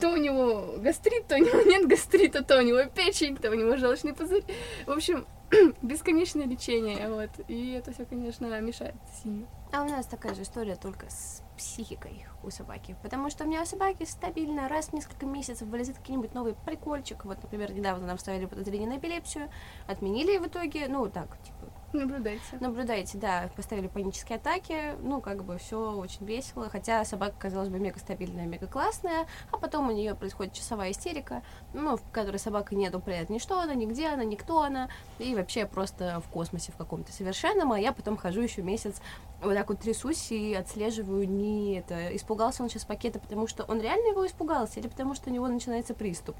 [0.00, 3.54] то у него гастрит, то у него нет гастрита, то у него печень, то у
[3.54, 4.44] него желчный пузырь.
[4.86, 5.26] В общем,
[5.82, 7.30] бесконечное лечение, вот.
[7.48, 9.46] И это все, конечно, мешает сильно.
[9.72, 12.96] А у нас такая же история только с психикой у собаки.
[13.02, 17.24] Потому что у меня у собаки стабильно раз в несколько месяцев вылезет какой-нибудь новый прикольчик.
[17.24, 19.50] Вот, например, недавно нам ставили подозрение на эпилепсию,
[19.86, 21.57] отменили в итоге, ну, так, типа,
[21.92, 22.42] Наблюдайте.
[22.60, 27.78] Наблюдайте, да, поставили панические атаки, ну, как бы все очень весело, хотя собака, казалось бы,
[27.78, 32.74] мега стабильная, мега классная, а потом у нее происходит часовая истерика, ну, в которой собака
[32.74, 36.76] не определяет ни что она, нигде она, никто она, и вообще просто в космосе в
[36.76, 39.00] каком-то совершенном, а я потом хожу еще месяц,
[39.40, 43.80] вот так вот трясусь и отслеживаю, не это, испугался он сейчас пакета, потому что он
[43.80, 46.36] реально его испугался, или потому что у него начинается приступ.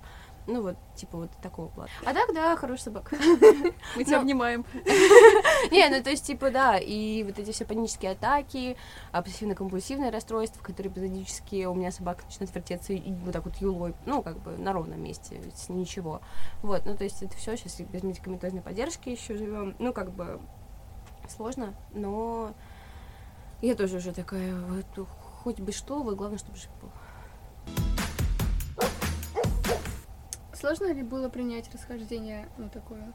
[0.48, 1.90] Ну вот, типа вот такого плана.
[2.06, 3.16] А так, да, хорошая собака.
[3.96, 4.64] Мы тебя обнимаем.
[5.70, 8.78] Не, ну то есть, типа, да, и вот эти все панические атаки,
[9.12, 14.22] обсессивно-компульсивное расстройство, которые эпизодически у меня собака начинает вертеться и вот так вот юлой, ну,
[14.22, 16.22] как бы на ровном месте, ничего.
[16.62, 19.76] Вот, ну то есть это все сейчас без медикаментозной поддержки еще живем.
[19.78, 20.40] Ну, как бы
[21.28, 22.54] сложно, но
[23.60, 25.06] я тоже уже такая, вот,
[25.42, 26.90] хоть бы что, вот главное, чтобы жив был.
[30.58, 33.12] Сложно ли было принять расхождение, ну, такое,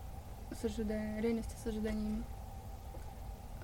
[0.57, 2.23] с ожиданием, реальности с ожиданиями?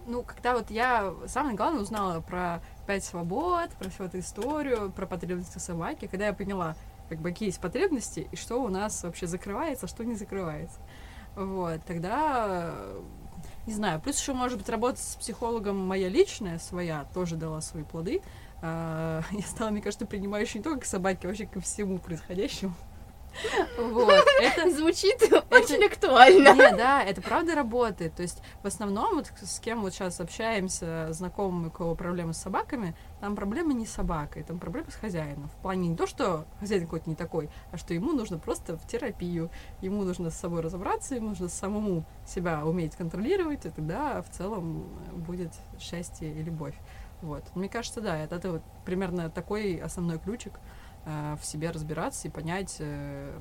[0.06, 5.06] Ну, когда вот я самое главное узнала про пять свобод, про всю эту историю, про
[5.06, 6.76] потребности собаки, когда я поняла,
[7.08, 10.80] как бы, какие есть потребности и что у нас вообще закрывается, а что не закрывается.
[11.38, 12.74] Вот, тогда,
[13.66, 17.84] не знаю, плюс еще, может быть, работа с психологом моя личная, своя, тоже дала свои
[17.84, 18.22] плоды.
[18.62, 22.74] А, Я стала, мне кажется, принимающей не только к собаке, а вообще ко всему происходящему.
[23.78, 24.70] Вот, это...
[24.70, 26.54] Звучит очень актуально.
[26.54, 28.16] Не, да, это правда работает.
[28.16, 32.38] То есть в основном вот с кем вот сейчас общаемся, знакомые, у кого проблемы с
[32.38, 35.50] собаками, там проблема не с собакой, там проблема с хозяином.
[35.50, 38.88] В плане не то, что хозяин какой-то не такой, а что ему нужно просто в
[38.88, 39.50] терапию,
[39.82, 44.88] ему нужно с собой разобраться, ему нужно самому себя уметь контролировать, и тогда в целом
[45.14, 46.76] будет счастье и любовь.
[47.22, 47.44] Вот.
[47.56, 50.54] Мне кажется, да, это, это вот примерно такой основной ключик
[51.42, 53.40] в себе разбираться и понять, э,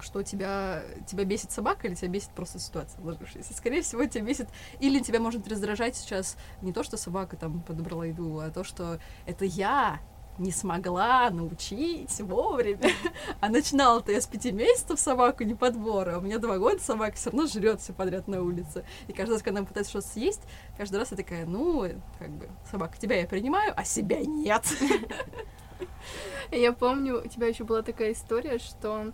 [0.00, 3.54] что тебя, тебя бесит собака или тебя бесит просто ситуация сложившаяся.
[3.54, 4.48] Скорее всего, тебя бесит...
[4.80, 8.98] Или тебя может раздражать сейчас не то, что собака там подобрала еду, а то, что
[9.26, 10.00] это я
[10.38, 12.90] не смогла научить вовремя.
[13.40, 17.16] А начинала-то я с пяти месяцев собаку не подбора, а у меня два года собака
[17.16, 18.84] все равно жрет все подряд на улице.
[19.06, 20.42] И каждый раз, когда она пытается что-то съесть,
[20.76, 21.88] каждый раз я такая, ну,
[22.18, 24.64] как бы, собака, тебя я принимаю, а себя нет.
[26.50, 29.12] Я помню, у тебя еще была такая история, что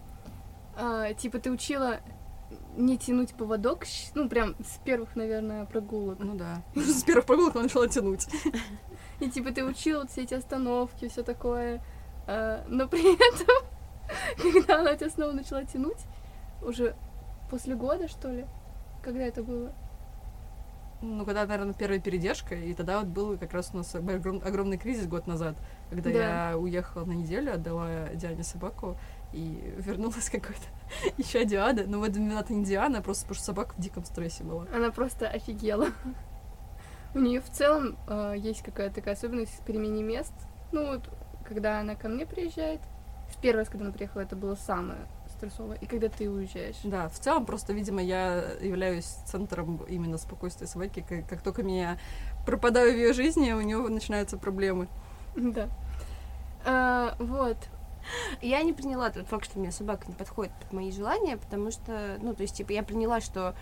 [0.77, 2.01] а, типа ты учила
[2.77, 6.19] не тянуть поводок, ну прям с первых, наверное, прогулок.
[6.19, 6.63] Ну да.
[6.75, 8.27] С первых прогулок она начала тянуть.
[9.21, 11.83] И типа ты учила вот все эти остановки, все такое.
[12.27, 13.67] а, но при этом,
[14.43, 16.05] когда она тебя снова начала тянуть,
[16.63, 16.97] уже
[17.51, 18.47] после года, что ли?
[19.03, 19.73] Когда это было?
[21.05, 24.79] Ну, когда, наверное, первая передержка, и тогда вот был как раз у нас огром- огромный
[24.79, 25.55] кризис год назад,
[25.91, 26.51] когда Да.
[26.51, 28.97] я уехала на неделю, отдала Диане собаку,
[29.33, 30.67] и вернулась какой-то
[31.19, 31.83] еще Диана.
[31.87, 34.67] Но в этом виновата не Диана, а просто потому что собака в диком стрессе была.
[34.75, 35.89] Она просто офигела.
[37.15, 40.33] У нее в целом э, есть какая-то такая особенность в перемене мест.
[40.73, 41.09] Ну вот,
[41.47, 42.81] когда она ко мне приезжает,
[43.29, 45.01] в первый раз, когда она приехала, это было самое
[45.37, 45.77] стрессовое.
[45.81, 46.77] И когда ты уезжаешь.
[46.85, 51.05] Да, в целом просто, видимо, я являюсь центром именно спокойствия собаки.
[51.09, 51.99] Как, как только меня
[52.47, 54.89] пропадаю в ее жизни, у нее начинаются проблемы.
[55.37, 55.69] Да.
[56.65, 57.57] А, вот.
[58.43, 61.71] Я не приняла тот факт, что у меня собака не подходит под мои желания, потому
[61.71, 63.55] что, ну, то есть, типа, я приняла, что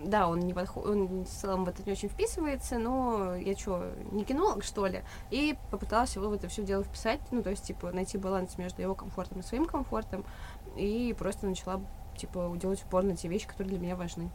[0.00, 3.92] да, он не подходит, он в целом в это не очень вписывается, но я что,
[4.10, 5.02] не кинолог, что ли?
[5.30, 8.82] И попыталась его в это все дело вписать, ну, то есть, типа, найти баланс между
[8.82, 10.24] его комфортом и своим комфортом,
[10.76, 11.80] и просто начала,
[12.16, 14.30] типа, делать упор на те вещи, которые для меня важны.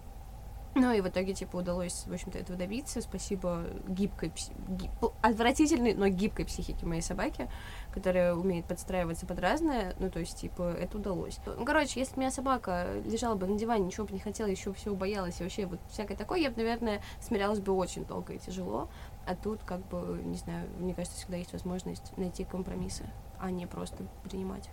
[0.76, 3.02] Ну и в итоге, типа, удалось, в общем-то, этого добиться.
[3.02, 7.50] Спасибо гибкой, пси- ги- п- отвратительной, но гибкой психике моей собаки,
[7.92, 9.96] которая умеет подстраиваться под разное.
[10.00, 11.40] Ну, то есть, типа, это удалось.
[11.48, 14.48] Ну, короче, если бы у меня собака лежала бы на диване, ничего бы не хотела,
[14.48, 18.34] еще всего боялась, и вообще вот всякое такое, я бы, наверное, смирялась бы очень долго
[18.34, 18.90] и тяжело.
[19.26, 23.66] А тут, как бы, не знаю, мне кажется, всегда есть возможность найти компромиссы, а не
[23.66, 24.70] просто принимать.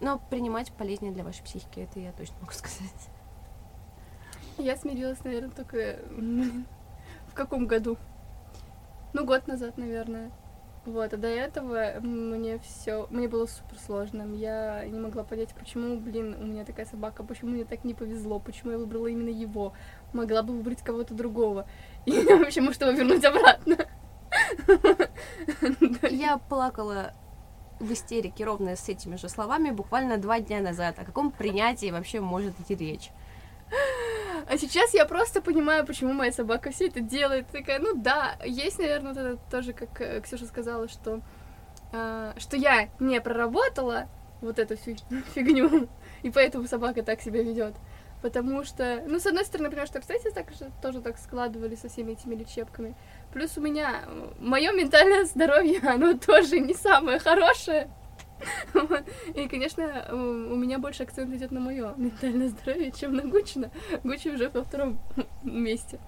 [0.00, 3.08] Но принимать полезнее для вашей психики, это я точно могу сказать.
[4.58, 5.98] Я смирилась, наверное, только
[7.28, 7.96] в каком году?
[9.12, 10.30] Ну, год назад, наверное.
[10.86, 14.34] Вот, а до этого мне все, мне было супер сложно.
[14.34, 18.38] Я не могла понять, почему, блин, у меня такая собака, почему мне так не повезло,
[18.38, 19.72] почему я выбрала именно его.
[20.12, 21.66] Могла бы выбрать кого-то другого.
[22.04, 23.78] И вообще, может, его вернуть обратно.
[26.10, 27.14] Я плакала
[27.80, 30.98] в истерике ровно с этими же словами буквально два дня назад.
[30.98, 33.10] О каком принятии вообще может идти речь?
[34.46, 37.46] А сейчас я просто понимаю, почему моя собака все это делает.
[37.48, 41.20] Такая, ну да, есть, наверное, это тоже, как э, Ксюша сказала, что,
[41.92, 44.06] э, что я не проработала
[44.42, 44.96] вот эту всю
[45.34, 45.88] фигню,
[46.22, 47.74] и поэтому собака так себя ведет.
[48.24, 51.90] Потому что, ну, с одной стороны, понимаю, что обстоятельства так же, тоже так складывались со
[51.90, 52.94] всеми этими лечебками.
[53.34, 54.04] Плюс у меня
[54.38, 57.90] мое ментальное здоровье, оно тоже не самое хорошее.
[59.34, 63.70] И, конечно, у меня больше акцент идет на мое ментальное здоровье, чем на Гучина.
[64.04, 64.98] Гучи уже во втором
[65.42, 66.00] месте.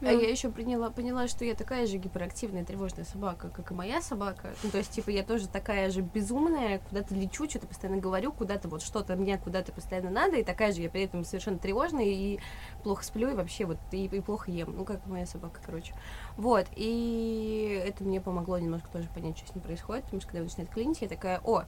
[0.00, 4.02] А я еще приняла, поняла, что я такая же гиперактивная тревожная собака, как и моя
[4.02, 4.54] собака.
[4.62, 8.68] Ну, то есть, типа, я тоже такая же безумная, куда-то лечу, что-то постоянно говорю, куда-то
[8.68, 12.38] вот что-то мне куда-то постоянно надо, и такая же я при этом совершенно тревожная, и
[12.82, 14.76] плохо сплю, и вообще вот, и, и плохо ем.
[14.76, 15.94] Ну, как моя собака, короче.
[16.36, 20.40] Вот, и это мне помогло немножко тоже понять, что с ним происходит, потому что когда
[20.40, 21.64] он начинает клинить, я такая, о,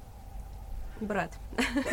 [1.00, 1.32] брат,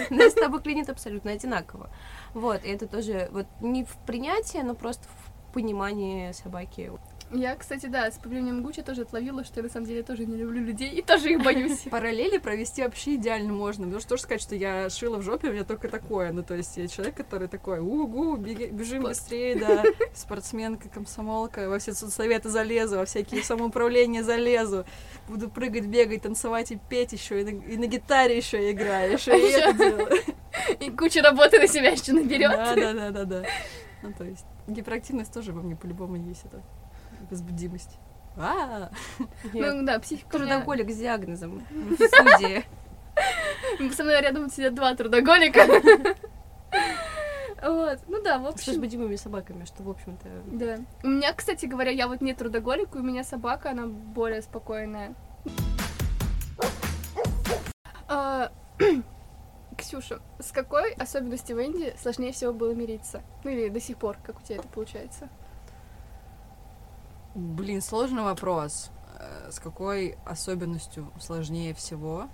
[0.10, 1.90] нас с тобой клинит абсолютно одинаково.
[2.34, 6.92] Вот, и это тоже вот не в принятии, но просто в понимании собаки.
[7.32, 10.36] Я, кстати, да, с появлением Гуччи тоже отловила, что я на самом деле тоже не
[10.36, 11.80] люблю людей и тоже их боюсь.
[11.90, 13.86] Параллели провести вообще идеально можно.
[13.86, 16.32] Потому что тоже сказать, что я шила в жопе, у меня только такое.
[16.32, 19.16] Ну, то есть я человек, который такой, угу, бежим Спорт.
[19.16, 24.86] быстрее, да, спортсменка, комсомолка, во все соцсоветы залезу, во всякие самоуправления залезу,
[25.28, 29.32] буду прыгать, бегать, танцевать и петь еще, и на, и на гитаре еще играю, еще
[29.36, 30.10] и это делаю.
[30.80, 32.52] И куча работы на себя еще наберет.
[32.52, 33.44] Да, да, да, да, да.
[34.04, 36.62] Ну, то есть гиперактивность тоже во мне по-любому есть, это
[37.30, 37.98] возбудимость.
[38.38, 38.90] А,
[39.54, 42.66] Я Ну да, психика трудоголик с диагнозом в студии.
[43.94, 45.62] Со мной рядом сидят два трудоголика.
[47.64, 48.84] Вот, ну да, в Что с общем...
[48.84, 50.28] любимыми собаками, что, в общем-то...
[50.46, 50.78] Да.
[51.04, 55.16] У меня, кстати говоря, я вот не трудоголик, у меня собака, она более спокойная.
[59.86, 63.22] Ксюша, с какой особенностью Венди сложнее всего было мириться?
[63.44, 65.30] Ну или до сих пор, как у тебя это получается?
[67.36, 68.90] Блин, сложный вопрос.
[69.20, 72.30] Э, С какой особенностью сложнее всего?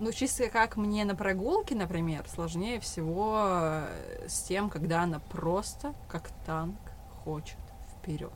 [0.00, 5.94] Ну, чисто как мне на прогулке, например, сложнее всего э, с тем, когда она просто,
[6.08, 6.76] как танк,
[7.22, 7.56] хочет
[7.96, 8.32] вперед.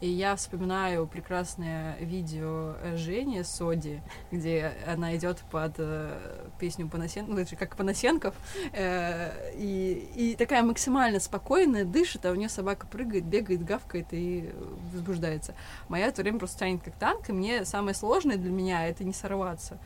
[0.00, 7.32] И я вспоминаю прекрасное видео э, Жени Соди, где она идет под э, песню Панасенко,
[7.32, 8.34] ну, как Панасенков,
[8.72, 14.52] э, и, и такая максимально спокойная, дышит, а у нее собака прыгает, бегает, гавкает и
[14.92, 15.54] возбуждается.
[15.88, 19.02] Моя в это время просто тянет как танк, и мне самое сложное для меня это
[19.02, 19.78] не сорваться.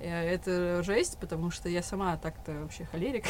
[0.00, 3.24] Э, Это жесть, потому что я сама так-то вообще холерик.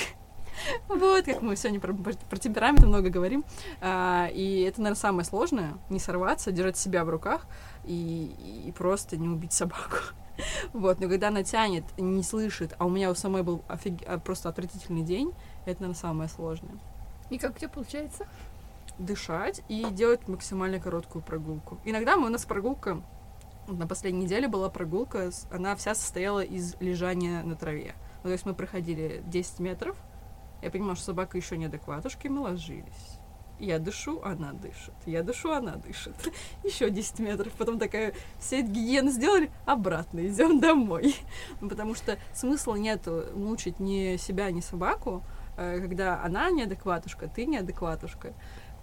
[0.88, 3.44] Вот, как мы сегодня про, про темперамент много говорим.
[3.80, 5.74] А, и это, наверное, самое сложное.
[5.90, 7.46] Не сорваться, держать себя в руках
[7.84, 9.96] и, и просто не убить собаку.
[10.72, 14.20] Вот, но когда она тянет, не слышит, а у меня у самой был офиг- а,
[14.20, 15.32] просто отвратительный день,
[15.66, 16.78] это, наверное, самое сложное.
[17.28, 18.28] И как у тебя получается?
[18.98, 21.78] Дышать и делать максимально короткую прогулку.
[21.84, 23.02] Иногда мы, у нас прогулка,
[23.66, 27.94] на последней неделе была прогулка, она вся состояла из лежания на траве.
[28.22, 29.96] Ну, то есть мы проходили 10 метров,
[30.62, 33.18] я понимаю, что собака еще неадекватушка, и мы ложились.
[33.60, 34.94] Я дышу, она дышит.
[35.04, 36.14] Я дышу, она дышит.
[36.64, 37.52] Еще 10 метров.
[37.54, 41.16] Потом такая, все гигиены сделали, обратно идем домой.
[41.60, 45.24] Потому что смысла нет мучить ни себя, ни собаку,
[45.56, 48.32] э, когда она неадекватушка, ты неадекватушка.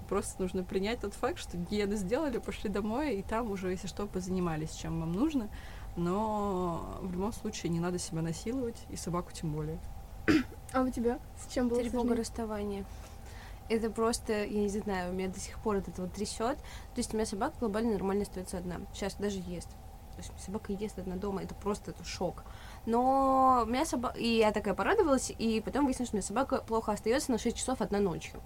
[0.10, 4.06] Просто нужно принять тот факт, что гигиены сделали, пошли домой, и там уже, если что,
[4.08, 5.50] позанимались, чем вам нужно.
[5.96, 9.80] Но в любом случае не надо себя насиловать, и собаку тем более.
[10.76, 11.20] А у тебя?
[11.40, 12.20] С чем было Тревога сложнее?
[12.20, 12.86] расставания.
[13.70, 16.58] Это просто, я не знаю, у меня до сих пор от этого трясет.
[16.58, 18.82] То есть у меня собака глобально нормально остается одна.
[18.94, 19.70] Сейчас даже ест.
[19.70, 22.44] То есть собака ест одна дома, это просто это шок.
[22.86, 24.18] Но у меня собака...
[24.20, 27.56] И я такая порадовалась, и потом выяснилось, что у меня собака плохо остается на 6
[27.56, 28.42] часов одна ночью.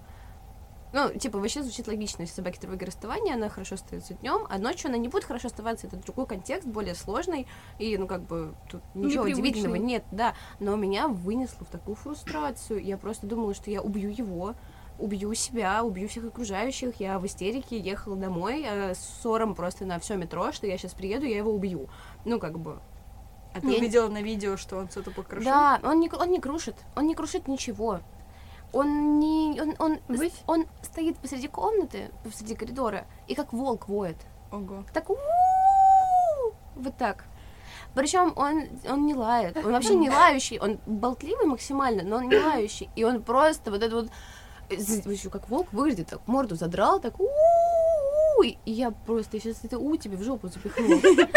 [0.92, 4.88] Ну, типа, вообще звучит логично, если собаки тревоги расставания, она хорошо остается днем, а ночью
[4.88, 7.46] она не будет хорошо оставаться, это другой контекст, более сложный,
[7.78, 9.32] и, ну, как бы, тут ничего Непривычный.
[9.32, 14.10] удивительного нет, да, но меня вынесло в такую фрустрацию, я просто думала, что я убью
[14.10, 14.54] его,
[14.98, 19.98] убью себя, убью всех окружающих, я в истерике ехала домой э, с ссором просто на
[20.00, 21.88] все метро, что я сейчас приеду, я его убью,
[22.24, 22.80] ну, как бы...
[23.54, 25.44] А ты не- увидела на видео, что он что-то покрошил?
[25.50, 28.00] Да, он не, он не крушит, он не крушит ничего.
[28.72, 30.32] Он не, он, он, Высь?
[30.46, 34.16] он стоит посреди комнаты, посреди коридора, и как волк воет.
[34.52, 34.84] Ого.
[34.92, 37.24] Так вот так.
[37.94, 42.38] Причем он, он не лает, он вообще не лающий, он болтливый максимально, но он не
[42.38, 42.88] лающий.
[42.94, 44.08] И он просто вот это вот,
[44.70, 49.64] э, з- ещё как волк выглядит, так морду задрал, так «У-у-у!» И я просто сейчас
[49.64, 51.00] это у тебе в жопу запихну.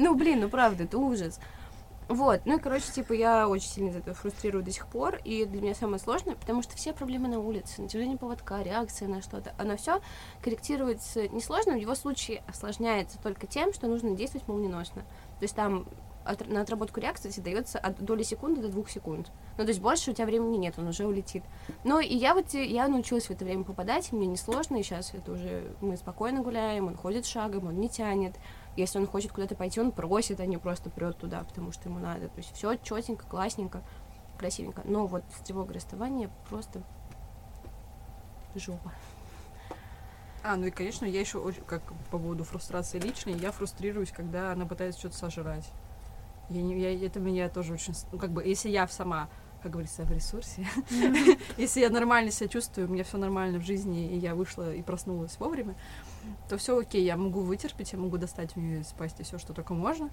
[0.00, 1.38] Ну блин, ну правда, это ужас.
[2.10, 5.44] Вот, ну и, короче, типа, я очень сильно из этого фрустрирую до сих пор, и
[5.44, 9.54] для меня самое сложное, потому что все проблемы на улице, натяжение поводка, реакция на что-то,
[9.58, 10.00] оно все
[10.42, 15.02] корректируется несложно, в его случае осложняется только тем, что нужно действовать молниеносно.
[15.02, 15.86] То есть там
[16.24, 19.30] от- на отработку реакции кстати, дается от доли секунды до двух секунд.
[19.56, 21.44] Ну, то есть больше у тебя времени нет, он уже улетит.
[21.84, 25.14] Ну, и я вот, э, я научилась в это время попадать, мне несложно, и сейчас
[25.14, 28.34] это уже, мы спокойно гуляем, он ходит шагом, он не тянет.
[28.76, 31.98] Если он хочет куда-то пойти, он просит, а не просто прет туда, потому что ему
[31.98, 32.28] надо.
[32.28, 33.82] То есть все четенько, классненько,
[34.38, 34.82] красивенько.
[34.84, 36.82] Но вот с тревогой расставания просто
[38.54, 38.92] жопа.
[40.42, 44.52] А, ну и, конечно, я еще, очень- как по поводу фрустрации личной, я фрустрируюсь, когда
[44.52, 45.70] она пытается что-то сожрать.
[46.48, 47.94] Я не, я, это меня тоже очень...
[48.10, 49.28] Ну, как бы, если я сама,
[49.62, 50.66] как говорится, в ресурсе,
[51.56, 54.82] если я нормально себя чувствую, у меня все нормально в жизни, и я вышла и
[54.82, 55.74] проснулась вовремя,
[56.48, 59.52] то все окей, я могу вытерпеть, я могу достать у нее из пасти все, что
[59.52, 60.10] только можно.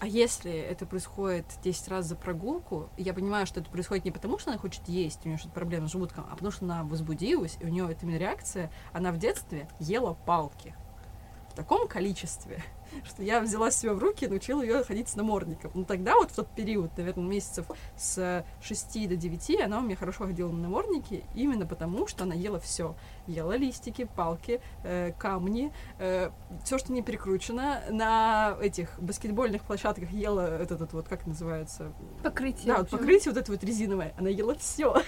[0.00, 4.38] А если это происходит 10 раз за прогулку, я понимаю, что это происходит не потому,
[4.38, 7.56] что она хочет есть, у нее что-то проблема с желудком, а потому что она возбудилась,
[7.60, 10.74] и у нее это именно реакция, она в детстве ела палки
[11.50, 12.62] в таком количестве,
[13.04, 15.70] что я взяла себя в руки и научила ее ходить с намордником.
[15.74, 19.96] Ну тогда вот в тот период, наверное, месяцев с 6 до 9 она у меня
[19.96, 22.96] хорошо ходила на намордники, именно потому, что она ела все.
[23.26, 25.72] Ела листики, палки, э, камни,
[26.64, 27.82] все, что не прикручено.
[27.90, 31.92] На этих баскетбольных площадках ела этот, этот вот, как называется?
[32.22, 32.66] Покрытие.
[32.66, 34.14] Да, вот покрытие вот это вот резиновое.
[34.18, 35.02] Она ела все.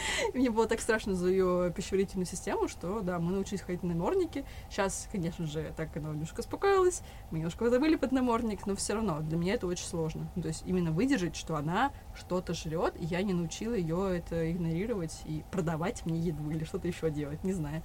[0.34, 4.44] Мне было так страшно за ее пищеварительную систему, что, да, мы научились ходить на намордники.
[4.70, 9.20] Сейчас, конечно же, так она немножко успокоилась, мы немножко забыли под намордник, но все равно
[9.20, 10.30] для меня это очень сложно.
[10.36, 14.50] Ну, то есть именно выдержать, что она что-то жрет, и я не научила ее это
[14.50, 17.82] игнорировать и продавать мне еду или что-то еще делать, не знаю.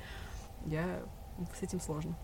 [0.66, 1.04] Я
[1.58, 2.16] с этим сложно.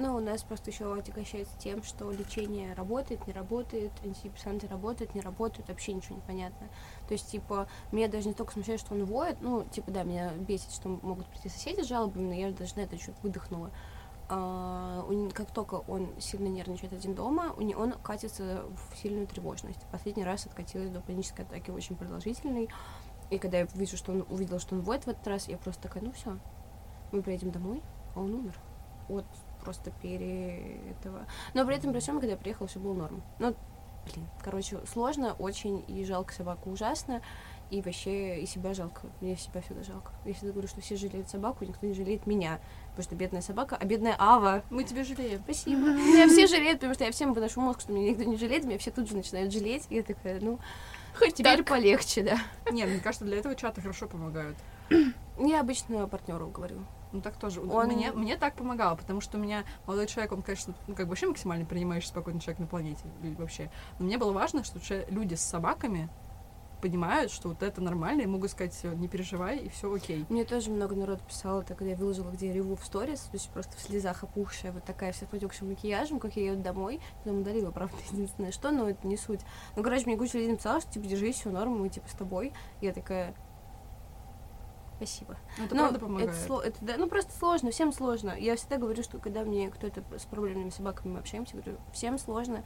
[0.00, 5.20] Ну, у нас просто еще отягощается тем, что лечение работает, не работает, антидепрессанты работают, не
[5.20, 6.68] работают, вообще ничего не понятно.
[7.08, 10.32] То есть, типа, меня даже не только смущает, что он воет, ну, типа, да, меня
[10.34, 13.72] бесит, что могут прийти соседи с жалобами, но я даже на это чуть выдохнула.
[14.28, 19.84] А, как только он сильно нервничает один дома, он катится в сильную тревожность.
[19.90, 22.68] Последний раз откатилась до панической атаки очень продолжительной.
[23.30, 25.82] И когда я вижу, что он увидела, что он воет в этот раз, я просто
[25.82, 26.38] такая, ну все,
[27.10, 27.82] мы приедем домой,
[28.14, 28.54] а он умер.
[29.08, 29.24] Вот
[29.62, 31.26] просто пере этого.
[31.54, 33.22] Но при этом, при всем, когда я приехала, все было норм.
[33.38, 33.54] Ну,
[34.06, 37.22] блин, короче, сложно очень, и жалко собаку ужасно,
[37.70, 39.02] и вообще и себя жалко.
[39.20, 40.12] Мне себя всегда жалко.
[40.24, 42.60] Я всегда говорю, что все жалеют собаку, никто не жалеет меня.
[42.90, 44.62] Потому что бедная собака, а бедная Ава.
[44.70, 45.40] Мы тебя жалеем.
[45.44, 45.80] Спасибо.
[45.80, 48.78] Меня все жалеют, потому что я всем выношу мозг, что меня никто не жалеет, меня
[48.78, 49.86] все тут же начинают жалеть.
[49.90, 50.58] И я такая, ну,
[51.18, 52.38] хоть теперь полегче, да.
[52.72, 54.56] Не, мне кажется, для этого чаты хорошо помогают.
[55.38, 56.84] Я обычно партнеру говорю.
[57.12, 57.60] Ну так тоже.
[57.60, 61.06] Он- Мне, мне так помогало, потому что у меня молодой человек, он, конечно, ну, как
[61.06, 63.02] бы вообще максимально принимающий спокойный человек на планете
[63.38, 63.70] вообще.
[63.98, 64.78] Но мне было важно, что
[65.10, 66.08] люди с собаками
[66.80, 70.24] понимают, что вот это нормально, и могут сказать, «Всё, не переживай, и все окей.
[70.28, 73.30] Мне тоже много народ писало, так когда я выложила, где я реву в сторис, то
[73.32, 77.00] есть просто в слезах опухшая, вот такая вся с потекшим макияжем, как я еду домой,
[77.24, 79.40] потом удалила, правда, единственное, что, но это не суть.
[79.76, 82.52] Ну, короче, мне куча людей написала, что, типа, держись, все норм, мы, типа, с тобой.
[82.80, 83.34] Я такая,
[84.98, 85.36] спасибо.
[85.56, 86.30] Ну, это Ну, правда помогает.
[86.30, 88.34] Это, это, да, ну, просто сложно, всем сложно.
[88.38, 92.64] Я всегда говорю, что когда мне кто-то с проблемными собаками мы общаемся, говорю, всем сложно.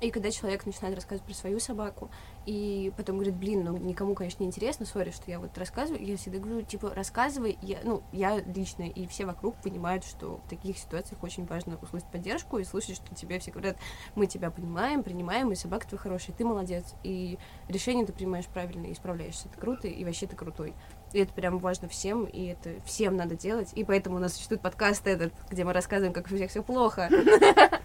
[0.00, 2.08] И когда человек начинает рассказывать про свою собаку,
[2.46, 6.16] и потом говорит, блин, ну никому, конечно, не интересно, сори, что я вот рассказываю, я
[6.16, 10.78] всегда говорю, типа, рассказывай, я, ну, я лично, и все вокруг понимают, что в таких
[10.78, 13.76] ситуациях очень важно услышать поддержку и слышать, что тебе все говорят,
[14.14, 17.38] мы тебя понимаем, принимаем, и собака твоя хорошая, ты молодец, и
[17.68, 20.74] решение ты принимаешь правильно, и справляешься, это круто, и вообще ты крутой.
[21.12, 23.72] И это прям важно всем, и это всем надо делать.
[23.74, 27.08] И поэтому у нас существует подкаст этот, где мы рассказываем, как у всех все плохо.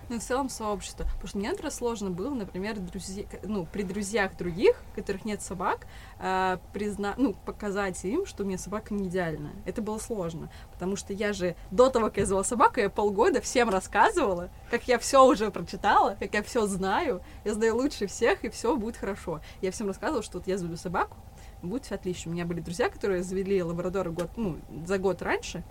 [0.10, 1.06] Ну, в целом сообщество.
[1.06, 5.88] Потому что мне, например, сложно было, например, друзья, ну, при друзьях других, которых нет собак,
[6.20, 7.14] э, призна...
[7.18, 9.54] ну, показать им, что у меня собака не идеальная.
[9.66, 10.50] Это было сложно.
[10.72, 14.88] Потому что я же до того, как я завела собаку, я полгода всем рассказывала, как
[14.88, 18.98] я все уже прочитала, как я все знаю, я знаю лучше всех, и все будет
[18.98, 19.42] хорошо.
[19.62, 21.18] Я всем рассказывала, что вот я заведу собаку,
[21.62, 22.32] будет все отлично.
[22.32, 25.64] У меня были друзья, которые завели лабрадора год, ну, за год раньше,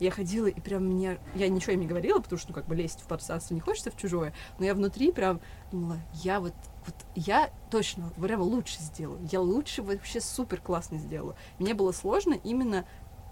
[0.00, 1.18] я ходила, и прям мне...
[1.34, 3.90] Я ничего им не говорила, потому что, ну, как бы лезть в пространство не хочется,
[3.90, 4.32] в чужое.
[4.58, 5.40] Но я внутри прям
[5.70, 6.54] думала, я вот...
[6.86, 9.20] Вот я точно прямо лучше сделаю.
[9.30, 11.36] Я лучше вообще супер классно сделаю.
[11.58, 12.86] Мне было сложно именно,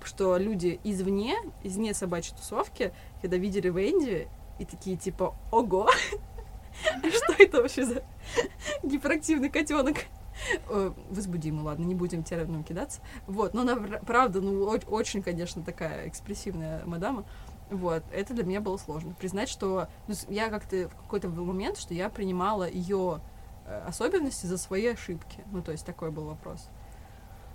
[0.04, 2.92] что люди извне, извне собачьей тусовки,
[3.22, 5.88] когда видели Венди, и такие типа, ого,
[7.00, 8.04] что это вообще за
[8.82, 10.04] гиперактивный котенок?
[10.68, 13.00] Э, Возбудим, ну ладно, не будем термином кидаться.
[13.26, 17.24] Вот, но она пр- правда, ну, очень, конечно, такая экспрессивная мадама.
[17.70, 19.14] Вот, это для меня было сложно.
[19.14, 23.20] Признать, что ну, я как-то в какой-то момент, что я принимала ее
[23.86, 25.44] особенности за свои ошибки.
[25.52, 26.68] Ну, то есть такой был вопрос.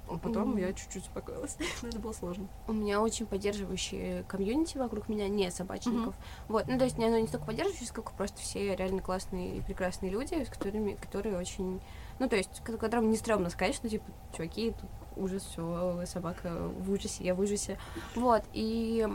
[0.10, 0.58] А потом Мгм.
[0.58, 1.58] я чуть-чуть успокоилась.
[1.82, 2.48] Но это было сложно.
[2.68, 6.14] У меня очень поддерживающие комьюнити вокруг меня, не собачников.
[6.48, 9.62] Вот, ну то есть не, оно не столько поддерживающие, сколько просто все реально классные и
[9.62, 11.82] прекрасные люди, с которыми, которые очень,
[12.20, 16.70] ну то есть, ко- которым не стрёмно сказать, что типа, чуваки, тут ужас, все, собака
[16.80, 17.80] в ужасе, я в ужасе.
[18.16, 19.08] Вот, и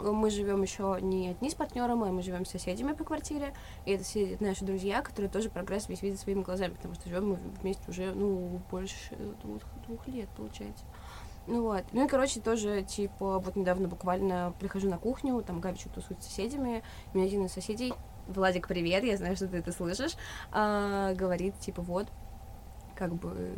[0.00, 3.52] мы живем еще не одни с партнером, а мы живем с соседями по квартире.
[3.86, 7.30] И это все наши друзья, которые тоже прогресс весь видят своими глазами, потому что живем
[7.30, 9.16] мы вместе уже, ну, больше
[9.88, 10.84] двух, лет, получается.
[11.46, 11.84] Ну вот.
[11.92, 16.22] Ну и, короче, тоже, типа, вот недавно буквально прихожу на кухню, там Габи что-то тусует
[16.22, 16.82] с соседями,
[17.12, 17.94] и мне один из соседей,
[18.28, 20.14] Владик, привет, я знаю, что ты это слышишь,
[20.52, 22.06] а, говорит, типа, вот,
[22.98, 23.52] как бы,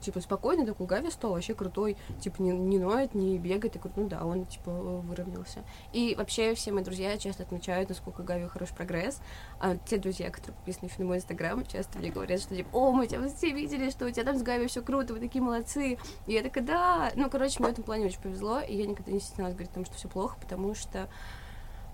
[0.00, 4.02] типа, спокойный такой Гави стал, вообще крутой, типа, не, не ноет, не бегает, и говорю,
[4.02, 5.62] ну да, он, типа, выровнялся.
[5.92, 9.20] И вообще все мои друзья часто отмечают, насколько Гави хороший прогресс,
[9.60, 13.06] а те друзья, которые подписаны на мой инстаграм, часто мне говорят, что, типа, о, мы
[13.06, 15.96] тебя все видели, что у тебя там с Гави все круто, вы такие молодцы,
[16.26, 19.12] и я такая, да, ну, короче, мне в этом плане очень повезло, и я никогда
[19.12, 21.08] не стеснялась говорить о том, что все плохо, потому что,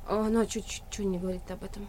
[0.08, 1.86] э, ну, а чуть-чуть не говорить об этом.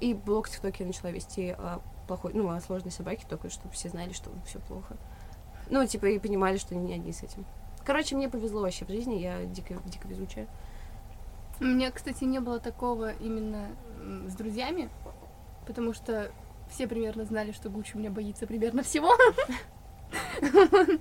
[0.00, 3.74] И блог в ТикТоке я начала вести о плохой, ну, о сложной собаке, только чтобы
[3.74, 4.96] все знали, что все плохо.
[5.70, 7.44] Ну, типа, и понимали, что не одни с этим.
[7.84, 10.48] Короче, мне повезло вообще в жизни, я дико, дико везучая.
[11.60, 13.68] У меня, кстати, не было такого именно
[14.26, 14.90] с друзьями,
[15.66, 16.30] потому что
[16.70, 19.10] все примерно знали, что Гуччи у меня боится примерно всего.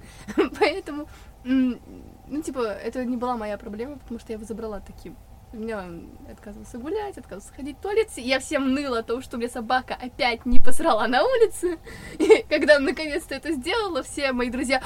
[0.59, 1.07] Поэтому,
[1.43, 5.15] ну, типа, это не была моя проблема, потому что я его забрала таким.
[5.53, 8.09] У меня он отказывался гулять, отказывался ходить в туалет.
[8.17, 11.77] Я всем ныла о том, что мне собака опять не посрала на улице.
[12.17, 14.81] И когда наконец-то это сделала, все мои друзья,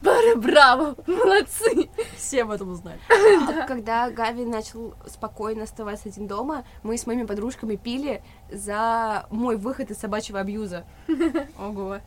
[0.00, 1.90] Бара, браво, молодцы.
[2.16, 3.00] Все об этом узнали.
[3.08, 9.56] А Когда Гави начал спокойно оставаться один дома, мы с моими подружками пили за мой
[9.56, 10.84] выход из собачьего абьюза.
[11.58, 11.98] Ого.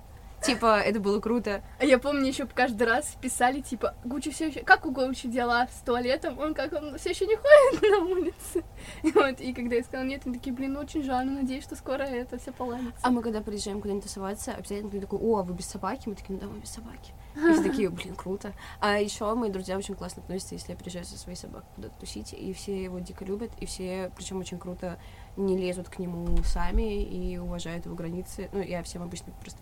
[0.45, 1.63] Типа, это было круто.
[1.79, 4.61] А я помню, еще каждый раз писали, типа, Гуччи все еще...
[4.61, 6.37] Как у Гуччи дела с туалетом?
[6.39, 8.63] Он как, он все еще не ходит на улице?
[9.03, 11.63] И вот, и когда я сказала нет, они такие, блин, ну, очень жаль, но надеюсь,
[11.63, 12.99] что скоро это все поладится.
[13.01, 16.07] А мы когда приезжаем куда-нибудь тусоваться, обязательно кто-то такой, о, а вы без собаки?
[16.07, 17.13] Мы такие, ну да, мы без собаки.
[17.35, 18.53] И все такие, блин, круто.
[18.79, 22.33] А еще мои друзья очень классно относятся, если я приезжаю со своей собакой куда-то тусить,
[22.33, 24.97] и все его дико любят, и все, причем очень круто,
[25.35, 28.49] не лезут к нему сами и уважают его границы.
[28.53, 29.59] Ну, я всем обычно просто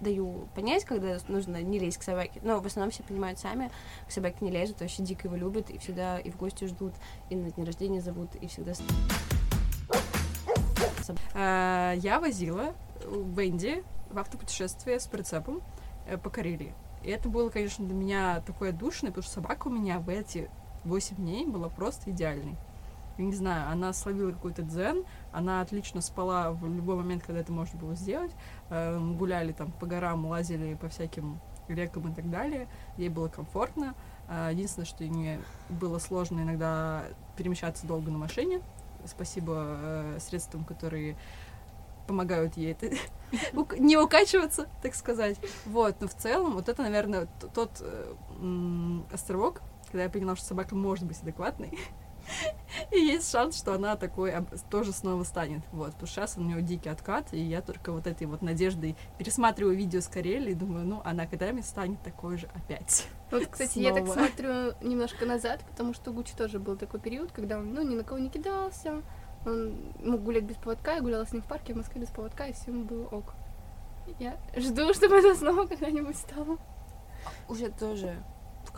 [0.00, 2.40] даю понять, когда нужно не лезть к собаке.
[2.42, 3.70] Но в основном все понимают сами,
[4.06, 6.94] к собаке не лезут, вообще дико его любят, и всегда и в гости ждут,
[7.30, 8.72] и на день рождения зовут, и всегда...
[11.34, 12.74] А, Я возила
[13.06, 15.62] Бенди в автопутешествие с прицепом
[16.06, 16.74] э, по Карелии.
[17.02, 20.50] И это было, конечно, для меня такое душное, потому что собака у меня в эти
[20.84, 22.56] 8 дней была просто идеальной.
[23.18, 27.52] Я не знаю, она словила какой-то дзен, она отлично спала в любой момент, когда это
[27.52, 28.32] можно было сделать.
[28.68, 32.68] Э, мы гуляли там по горам, лазили по всяким рекам и так далее.
[32.96, 33.94] Ей было комфортно.
[34.28, 35.38] А, Единственное, что ей
[35.68, 37.04] было сложно иногда
[37.36, 38.60] перемещаться долго на машине.
[39.04, 41.16] Спасибо э, средствам, которые
[42.06, 42.96] помогают ей это
[43.78, 45.38] не укачиваться, так сказать.
[45.64, 48.14] Вот, но в целом, вот это, наверное, тот э,
[49.12, 51.78] островок, когда я поняла, что собака может быть адекватной.
[52.90, 54.34] И есть шанс, что она такой
[54.70, 55.62] тоже снова станет.
[55.72, 58.96] Вот, потому что сейчас у нее дикий откат, и я только вот этой вот надеждой
[59.18, 63.06] пересматриваю видео с Карелии и думаю, ну, она когда-нибудь станет такой же опять.
[63.30, 64.18] Вот, кстати, я так Снова.
[64.18, 64.50] смотрю
[64.82, 68.04] немножко назад, потому что у Гуччи тоже был такой период, когда он, ну, ни на
[68.04, 69.02] кого не кидался,
[69.44, 72.46] он мог гулять без поводка, я гуляла с ним в парке в Москве без поводка,
[72.46, 73.34] и всем было ок.
[74.18, 76.58] Я жду, чтобы это снова когда-нибудь стало.
[77.48, 78.22] Уже тоже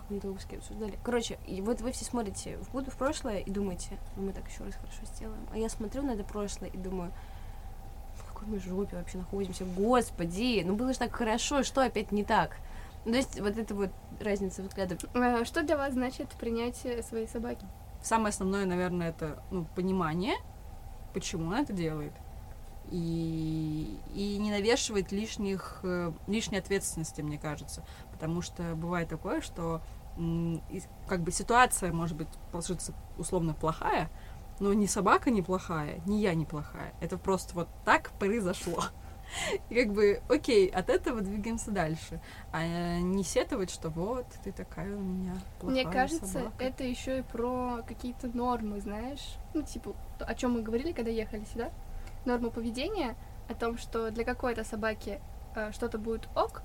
[0.08, 0.98] в каком-то выпуске обсуждали.
[1.04, 4.48] Короче, и вот вы все смотрите в буду в прошлое и думаете, ну мы так
[4.48, 5.46] еще раз хорошо сделаем.
[5.52, 7.12] А я смотрю на это прошлое и думаю,
[8.16, 9.66] в какой мы жопе вообще находимся?
[9.76, 12.56] Господи, ну было же так хорошо, что опять не так?
[13.04, 13.90] Ну, то есть вот это вот
[14.20, 14.98] разница взглядов.
[15.14, 17.66] А, Что для вас значит принятие своей собаки?
[18.02, 20.34] Самое основное, наверное, это ну, понимание,
[21.12, 22.12] почему она это делает.
[22.90, 27.84] И, и не навешивать лишних, э, лишней ответственности, мне кажется.
[28.12, 29.82] Потому что бывает такое, что
[31.06, 34.10] как бы ситуация может быть сложиться условно плохая,
[34.60, 36.92] но ни собака не плохая, ни я не плохая.
[37.00, 38.84] Это просто вот так произошло.
[39.68, 42.20] И как бы, окей, от этого двигаемся дальше.
[42.50, 46.64] А э, не сетовать, что вот, ты такая у меня плохая Мне кажется, собака.
[46.64, 49.36] это еще и про какие-то нормы, знаешь.
[49.54, 51.70] Ну, типа, о чем мы говорили, когда ехали сюда.
[52.24, 53.16] Нормы поведения,
[53.48, 55.20] о том, что для какой-то собаки
[55.54, 56.62] э, что-то будет ок,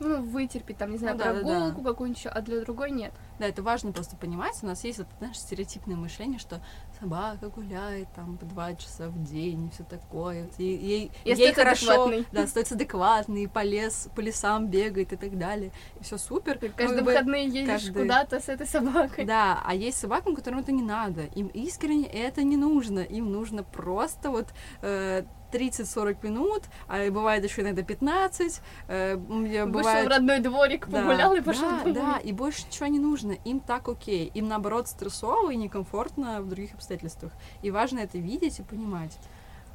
[0.00, 1.46] ну, вытерпеть, там, не знаю, Ну да, да, да.
[1.46, 3.12] прогулку какую-нибудь еще, а для другой нет.
[3.38, 4.54] Да, это важно просто понимать.
[4.62, 6.60] У нас есть вот, знаешь, стереотипное мышление, что
[7.00, 10.44] собака гуляет там по два часа в день и все такое.
[10.44, 12.26] Вот Ей, И ей хорошо, адекватной.
[12.32, 15.72] да, остается адекватный, по, лес, по лесам бегает и так далее.
[16.00, 16.58] И все супер.
[16.58, 19.24] Ты Ну, каждые бы, выходные едешь каждый- куда-то с этой собакой.
[19.24, 21.22] Да, а есть собакам, которым это не надо.
[21.34, 23.00] Им искренне это не нужно.
[23.00, 24.48] Им нужно просто вот
[24.82, 25.24] э,
[25.54, 28.60] 30-40 минут, а бывает еще иногда 15.
[28.88, 30.06] Э, Вышел бывает...
[30.06, 31.92] в родной дворик, Да, погулял и пошел да, домой.
[31.94, 33.32] да, и больше ничего не нужно.
[33.44, 34.30] Им так окей.
[34.34, 37.32] Им, наоборот, стрессово и некомфортно в других обстоятельствах.
[37.62, 39.16] И важно это видеть и понимать.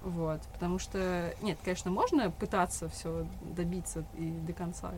[0.01, 4.91] Вот, потому что, нет, конечно, можно пытаться все добиться и до конца.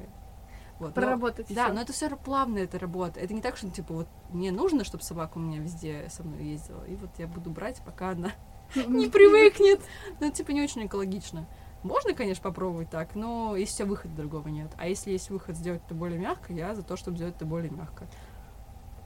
[0.79, 1.73] Вот, но- Проработать да, всё.
[1.73, 3.19] но это все плавно, это работа.
[3.19, 6.43] Это не так, что, типа, вот мне нужно, чтобы собака у меня везде со мной
[6.43, 8.31] ездила, и вот я буду брать, пока она
[8.75, 9.81] не привыкнет.
[10.19, 11.47] Ну, это, типа, не очень экологично.
[11.83, 14.71] Можно, конечно, попробовать так, но если у тебя выхода другого нет.
[14.77, 17.71] А если есть выход сделать это более мягко, я за то, чтобы сделать это более
[17.71, 18.07] мягко.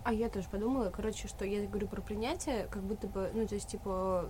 [0.03, 3.55] А я тоже подумала, короче, что я говорю про принятие, как будто бы, ну, то
[3.55, 4.29] есть, типа,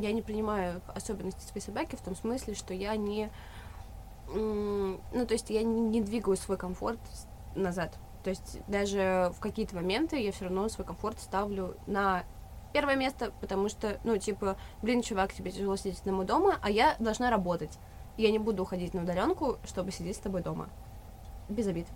[0.00, 3.30] я не принимаю особенности своей собаки в том смысле, что я не,
[4.28, 7.00] ну, то есть, я не, не двигаю свой комфорт
[7.56, 7.98] назад.
[8.22, 12.24] То есть, даже в какие-то моменты я все равно свой комфорт ставлю на
[12.72, 16.96] первое место, потому что, ну, типа, блин, чувак, тебе тяжело сидеть одному дома, а я
[16.98, 17.78] должна работать.
[18.16, 20.68] Я не буду уходить на удаленку, чтобы сидеть с тобой дома.
[21.48, 21.86] Без обид.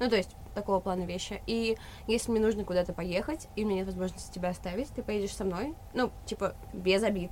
[0.00, 1.42] Ну, то есть, такого плана вещи.
[1.46, 5.34] И если мне нужно куда-то поехать, и у меня нет возможности тебя оставить, ты поедешь
[5.34, 5.74] со мной.
[5.94, 7.30] Ну, типа, без обид.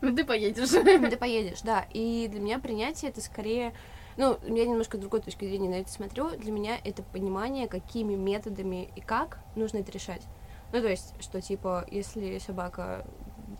[0.00, 0.68] Ну ты поедешь.
[1.10, 1.86] Ты поедешь, да.
[1.94, 3.72] И для меня принятие это скорее
[4.16, 6.30] ну, я немножко с другой точки зрения на это смотрю.
[6.30, 10.22] Для меня это понимание, какими методами и как нужно это решать.
[10.74, 13.06] Ну, то есть, что, типа, если собака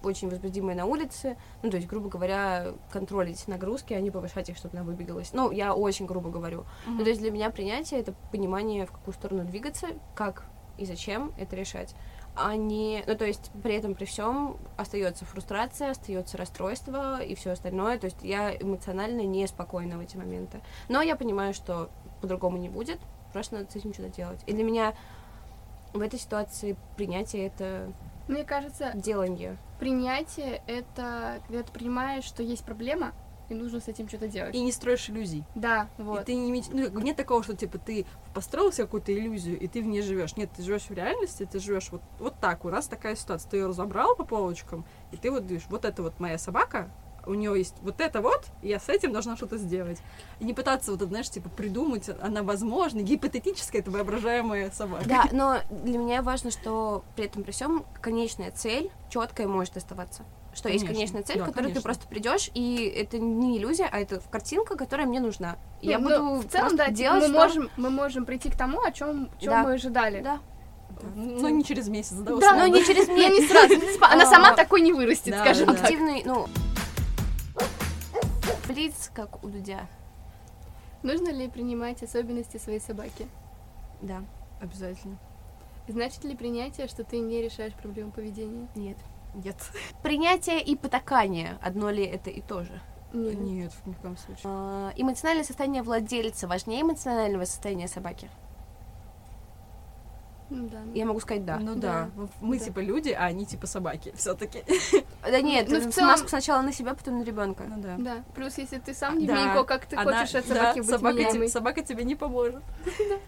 [0.03, 4.57] очень возбудимая на улице, ну, то есть, грубо говоря, контролить нагрузки, а не повышать их,
[4.57, 5.33] чтобы она выбегалась.
[5.33, 6.67] Ну, я очень грубо говорю.
[6.87, 10.45] Ну, то есть, для меня принятие— это понимание, в какую сторону двигаться, как
[10.77, 11.95] и зачем это решать
[12.37, 17.53] а не, ну то есть при этом при всем остается фрустрация, остается расстройство и все
[17.53, 17.97] остальное.
[17.97, 20.61] То есть я эмоционально неспокойна в эти моменты.
[20.89, 21.91] Но я понимаю, что
[22.21, 22.99] по-другому не будет,
[23.33, 24.41] просто надо с этим что-то делать.
[24.47, 24.95] И для меня
[25.95, 27.93] в этой ситуации принятие это
[28.29, 29.57] Мне кажется, делание.
[29.79, 33.13] принятие— это когда ты принимаешь, что есть проблема,
[33.49, 34.55] и нужно с этим что-то делать.
[34.55, 35.45] И не строишь иллюзий.
[35.55, 36.25] Да, И вот.
[36.25, 39.83] ты не меч- ну, нет такого, что типа ты построил себе какую-то иллюзию, и ты
[39.83, 40.37] в ней живешь.
[40.37, 42.65] Нет, ты живешь в реальности, ты живешь вот, вот так.
[42.65, 43.51] У нас такая ситуация.
[43.51, 46.91] Ты ее разобрал по полочкам, и ты вот говоришь, вот это вот моя собака,
[47.27, 49.99] у нее есть вот это вот, и я с этим должна что-то сделать.
[50.41, 55.05] И не пытаться вот, это, знаешь, типа придумать, она возможно, гипотетическая, это воображаемая собака.
[55.09, 60.23] Да, но для меня важно, что при этом при всем конечная цель четкая может оставаться.
[60.55, 60.95] Что есть Конечно.
[60.95, 61.81] конечная цель, Да, к которой конечно.
[61.81, 65.57] ты просто придешь, и это не иллюзия, а это картинка, которая мне нужна.
[65.83, 66.05] И я Ну,
[66.39, 68.93] буду в целом, да, типа, делать, мы, что- можем, мы можем прийти к тому, о
[68.93, 69.65] чем, Да.
[69.65, 70.21] мы ожидали.
[70.23, 70.39] Да.
[70.91, 71.09] Да.
[71.17, 72.59] Ну, не через месяц, да, Да, условно.
[72.61, 73.31] Но не через Ну, меня.
[73.31, 73.75] не сразу.
[74.01, 75.83] Она А, сама такой не вырастет, скажем так.
[75.83, 76.47] активный, ну,
[78.75, 79.87] блиц, как у Дудя.
[81.03, 83.27] Нужно ли принимать особенности своей собаки?
[84.03, 84.23] Да,
[84.61, 85.19] Обязательно.
[85.89, 88.67] Значит ли принятие, что ты не решаешь проблему поведения?
[88.75, 88.97] нет.
[89.35, 89.57] Нет.
[90.03, 92.81] Принятие и потакание, одно ли это и то же?
[93.13, 93.39] Нет.
[93.41, 94.43] Нет, ни в коем случае.
[94.45, 98.31] А, эмоциональное состояние владельца важнее эмоционального состояния собаки?
[100.51, 100.83] Ну да.
[100.95, 101.59] Я могу сказать да.
[101.59, 102.11] Ну Да.
[102.17, 102.29] да.
[102.41, 102.65] Мы Да.
[102.65, 104.13] типа люди, а они типа собаки.
[104.17, 104.63] Все-таки.
[105.25, 107.65] Да нет, Ну, в целом- маску сначала на себя, потом на ребенка.
[107.67, 107.97] Ну да.
[107.99, 108.25] Да.
[108.35, 109.35] Плюс, если ты сам не Да.
[109.35, 111.49] Минько, как ты Она- хочешь от да, собаки быть собака, тебе, меняемой.
[111.49, 112.63] собака тебе не поможет.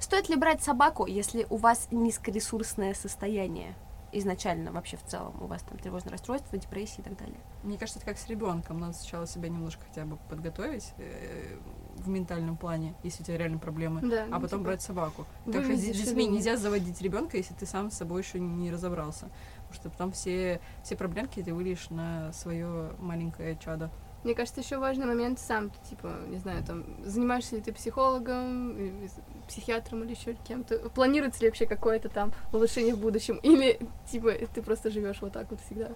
[0.00, 3.74] Стоит ли брать собаку, если у вас низкоресурсное состояние?
[4.12, 7.38] Изначально вообще в целом у вас там тревожное расстройство, депрессия и так далее.
[7.62, 8.80] Мне кажется, это как с ребенком.
[8.80, 11.56] Надо сначала себя немножко хотя бы подготовить э,
[11.94, 14.00] в ментальном плане, если у тебя реально проблемы.
[14.00, 15.26] Да, А ну, потом типа, брать собаку.
[15.52, 19.28] Так что с детьми нельзя заводить ребенка, если ты сам с собой еще не разобрался.
[19.70, 23.90] Потому что потом все, все проблемки ты выльешь на свое маленькое чадо.
[24.24, 28.76] Мне кажется, еще важный момент сам, ты, типа, не знаю, там, занимаешься ли ты психологом,
[29.08, 29.18] с-
[29.48, 34.60] психиатром или еще кем-то, планируется ли вообще какое-то там улучшение в будущем, или, типа, ты
[34.60, 35.90] просто живешь вот так вот всегда.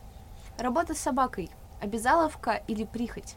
[0.58, 1.50] Работа с собакой.
[1.82, 3.36] Обязаловка или прихоть?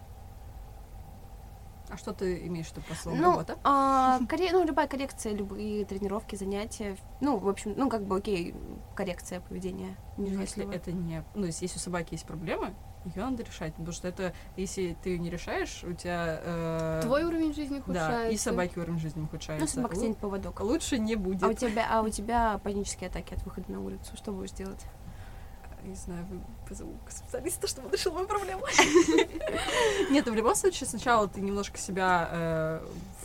[1.90, 3.58] А что ты имеешь в виду по словам Ну, работа?
[3.64, 6.98] а, корре- ну, любая коррекция, любые тренировки, занятия.
[7.22, 8.54] Ну, в общем, ну, как бы, окей,
[8.96, 9.96] коррекция поведения.
[10.18, 11.24] Ну, если это не...
[11.34, 12.74] Ну, если, у собаки есть проблемы,
[13.06, 13.72] ее надо решать.
[13.76, 16.42] Потому что это, если ты ее не решаешь, у тебя...
[16.44, 18.18] э, Твой уровень жизни ухудшается.
[18.24, 19.66] Да, и собаки уровень жизни ухудшается.
[19.66, 20.60] Ну, собака тянет поводок.
[20.60, 21.44] Лучше не будет.
[21.44, 24.18] А у тебя, а у тебя панические атаки от выхода на улицу.
[24.18, 24.84] Что будешь делать?
[25.84, 28.64] Не знаю, вы- позову специалиста, чтобы он решил мою проблему.
[30.10, 32.80] Нет, ну в любом случае сначала ты немножко себя э,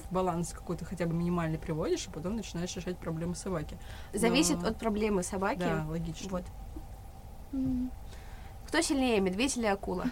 [0.09, 3.77] в баланс какой-то хотя бы минимальный приводишь, а потом начинаешь решать проблемы собаки.
[4.13, 5.59] Зависит Но- от проблемы собаки.
[5.59, 6.29] Да, логично.
[6.31, 6.45] Вот.
[8.69, 10.05] Кто сильнее, медведь или акула?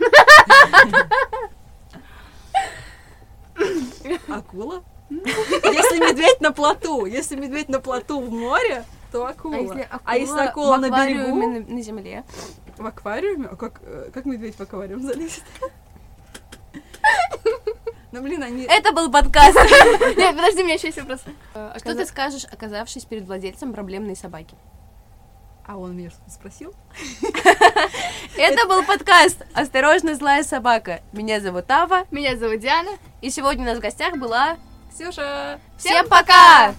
[4.29, 4.83] Акула?
[5.11, 9.57] Если медведь на плоту, если медведь на плоту в море, то акула.
[9.57, 11.35] А если акула, А если акула в на берегу?
[11.37, 12.25] на, на земле?
[12.79, 13.49] В аквариуме?
[13.53, 15.43] А как, э, как медведь в аквариум залезет?
[18.13, 18.65] Ну, блин, они...
[18.65, 19.55] Это был подкаст.
[20.17, 21.21] Нет, подожди, у меня еще есть вопрос.
[21.55, 24.57] Э, Что ты скажешь, оказавшись перед владельцем проблемной собаки?
[25.65, 26.75] А он меня что-то спросил?
[28.37, 31.03] Это был подкаст «Осторожно, злая собака».
[31.13, 32.91] Меня зовут Ава, Меня зовут Диана.
[33.21, 34.57] и сегодня у нас в гостях была...
[34.93, 35.61] Ксюша!
[35.79, 36.75] Всем пока!